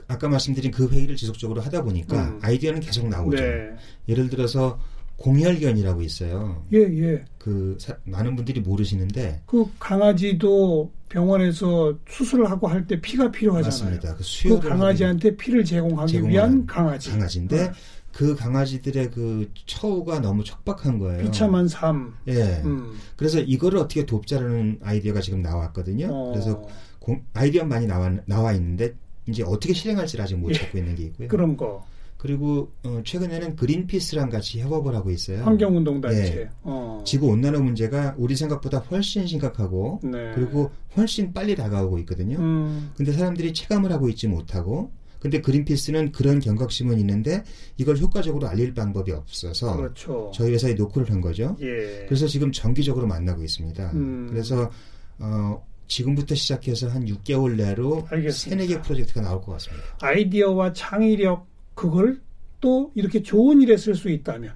아까 0.10 0.28
말씀드린 0.28 0.72
그 0.72 0.90
회의를 0.90 1.16
지속적으로 1.16 1.62
하다 1.62 1.84
보니까 1.84 2.28
음. 2.28 2.40
아이디어는 2.42 2.82
계속 2.82 3.08
나오죠. 3.08 3.38
네. 3.38 3.70
예를 4.10 4.30
들어서 4.30 4.78
공혈견이라고 5.18 6.02
있어요. 6.02 6.66
예, 6.74 6.80
예. 6.80 7.26
그 7.38 7.78
사, 7.80 7.96
많은 8.04 8.36
분들이 8.36 8.60
모르시는데 8.60 9.42
그 9.46 9.66
강아지도 9.80 10.92
병원에서 11.10 11.98
수술을 12.10 12.50
하고 12.52 12.68
할 12.68 12.86
때 12.88 13.00
피가 13.00 13.32
필요하잖아요. 13.32 14.00
맞습니다. 14.02 14.16
그, 14.16 14.60
그 14.60 14.70
강아지한테 14.70 15.36
피를 15.38 15.64
제공하기 15.64 16.28
위한 16.28 16.66
강아지. 16.66 17.10
강아지인데 17.12 17.64
어. 17.66 17.72
그 18.12 18.36
강아지들의 18.36 19.12
그 19.12 19.50
처우가 19.66 20.20
너무 20.20 20.44
척박한 20.44 21.00
거예요. 21.00 21.24
비참한 21.24 21.68
삶. 21.68 22.14
예. 22.28 22.62
음. 22.64 22.94
그래서 23.16 23.40
이거를 23.40 23.80
어떻게 23.80 24.06
돕자라는 24.06 24.80
아이디어가 24.84 25.22
지금 25.22 25.42
나왔거든요. 25.42 26.08
어. 26.12 26.32
그래서 26.32 26.64
공, 27.00 27.22
아이디어 27.34 27.66
많이 27.66 27.86
나와 27.88 28.12
나와 28.26 28.54
있는데 28.54 28.94
이제 29.28 29.44
어떻게 29.44 29.74
실행할지를 29.74 30.24
아직 30.24 30.36
못 30.36 30.50
예. 30.50 30.54
찾고 30.54 30.78
있는 30.78 30.96
게 30.96 31.04
있고요. 31.06 31.28
그런 31.28 31.58
거. 31.58 31.86
그리고 32.26 32.72
어, 32.84 33.02
최근에는 33.06 33.56
그린피스랑 33.56 34.30
같이 34.30 34.60
협업을 34.60 34.96
하고 34.96 35.12
있어요. 35.12 35.44
환경운동단체. 35.44 36.34
네. 36.34 36.50
어. 36.64 37.04
지구 37.06 37.28
온난화 37.28 37.60
문제가 37.60 38.16
우리 38.18 38.36
생각보다 38.36 38.80
훨씬 38.80 39.28
심각하고 39.28 40.00
네. 40.04 40.32
그리고 40.34 40.72
훨씬 40.98 41.32
빨리 41.34 41.56
다가오고 41.56 42.00
있거든요. 42.00 42.40
음. 42.40 42.90
근데 42.98 43.12
사람들이 43.12 43.54
체감을 43.54 43.92
하고 43.92 44.10
있지 44.10 44.28
못하고 44.28 44.92
근데 45.20 45.40
그린피스는 45.40 46.14
그런 46.14 46.40
경각심은 46.40 46.98
있는데 46.98 47.44
이걸 47.78 47.98
효과적으로 47.98 48.48
알릴 48.48 48.74
방법이 48.74 49.12
없어서 49.12 49.78
그렇죠. 49.78 50.32
저희 50.34 50.52
회사에 50.52 50.74
노크를 50.74 51.12
한 51.12 51.22
거죠. 51.22 51.56
예. 51.62 52.06
그래서 52.08 52.26
지금 52.26 52.52
정기적으로 52.52 53.06
만나고 53.06 53.44
있습니다. 53.44 53.92
음. 53.94 54.28
그래서 54.32 54.72
어, 55.20 55.64
지금부터 55.88 56.34
시작해서 56.34 56.90
한 56.90 57.06
6개월 57.06 57.56
내로 57.56 58.08
세네 58.32 58.66
개 58.66 58.82
프로젝트가 58.82 59.22
나올 59.22 59.42
것 59.42 59.52
같습니다. 59.52 59.84
아이디어와 60.02 60.74
창의력 60.74 61.55
그걸 61.76 62.22
또 62.62 62.92
이렇게 62.96 63.22
좋은 63.22 63.62
일에 63.62 63.78
쓸 63.78 63.94
수 63.96 64.10
있다면 64.10 64.54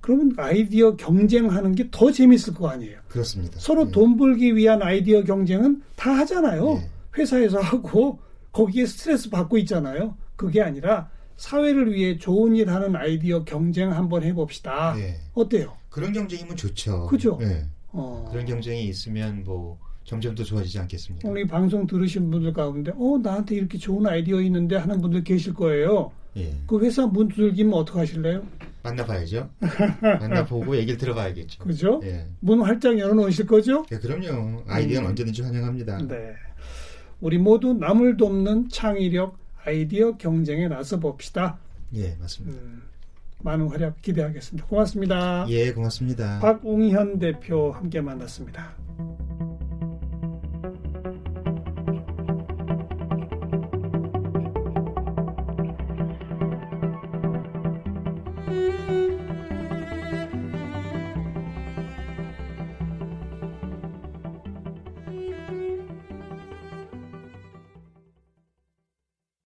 그러면 0.00 0.32
아이디어 0.36 0.96
경쟁하는 0.96 1.74
게 1.74 1.88
더 1.90 2.10
재밌을 2.10 2.54
거 2.54 2.68
아니에요. 2.68 3.00
그렇습니다. 3.08 3.58
서로 3.58 3.86
네. 3.86 3.92
돈 3.92 4.16
벌기 4.16 4.54
위한 4.56 4.82
아이디어 4.82 5.22
경쟁은 5.24 5.82
다 5.96 6.10
하잖아요. 6.18 6.74
네. 6.74 6.90
회사에서 7.18 7.58
하고 7.60 8.18
거기에 8.52 8.86
스트레스 8.86 9.30
받고 9.30 9.58
있잖아요. 9.58 10.16
그게 10.36 10.60
아니라 10.60 11.10
사회를 11.36 11.92
위해 11.92 12.18
좋은 12.18 12.54
일 12.56 12.70
하는 12.70 12.94
아이디어 12.96 13.44
경쟁 13.44 13.92
한번 13.92 14.22
해봅시다. 14.22 14.94
네. 14.94 15.16
어때요? 15.34 15.76
그런 15.88 16.12
경쟁이면 16.12 16.56
좋죠. 16.56 17.06
그죠? 17.06 17.38
네. 17.40 17.64
어. 17.92 18.28
그런 18.30 18.44
경쟁이 18.46 18.84
있으면 18.86 19.44
뭐 19.44 19.78
점점 20.04 20.34
더 20.34 20.42
좋아지지 20.42 20.78
않겠습니까? 20.80 21.28
우리 21.28 21.46
방송 21.46 21.86
들으신 21.86 22.30
분들 22.30 22.52
가운데 22.52 22.92
어 22.96 23.18
나한테 23.22 23.54
이렇게 23.56 23.78
좋은 23.78 24.06
아이디어 24.06 24.40
있는데 24.42 24.76
하는 24.76 25.00
분들 25.00 25.24
계실 25.24 25.54
거예요. 25.54 26.12
예. 26.36 26.54
그 26.66 26.80
회사 26.80 27.06
문 27.06 27.28
두들기면 27.28 27.74
어떡 27.74 27.96
하실래요? 27.96 28.42
만나봐야죠. 28.82 29.48
만나보고 30.02 30.76
얘기를 30.76 30.96
들어봐야겠죠. 30.96 31.62
그죠? 31.64 32.00
예. 32.04 32.26
문 32.40 32.62
활짝 32.62 32.98
열어놓으실 32.98 33.46
거죠? 33.46 33.84
예, 33.92 33.98
그럼요. 33.98 34.62
아이디어는 34.66 35.06
음. 35.06 35.10
언제든지 35.10 35.42
환영합니다. 35.42 35.98
네. 36.08 36.32
우리 37.20 37.38
모두 37.38 37.72
남을 37.74 38.16
돕는 38.16 38.68
창의력, 38.70 39.38
아이디어 39.64 40.16
경쟁에 40.16 40.66
나서 40.66 40.98
봅시다. 40.98 41.58
예, 41.94 42.16
맞습니다. 42.20 42.60
음, 42.60 42.82
많은 43.42 43.68
활약 43.68 44.02
기대하겠습니다. 44.02 44.66
고맙습니다. 44.66 45.46
예, 45.48 45.72
고맙습니다. 45.72 46.40
박웅현 46.40 47.20
대표 47.20 47.70
함께 47.70 48.00
만났습니다. 48.00 48.74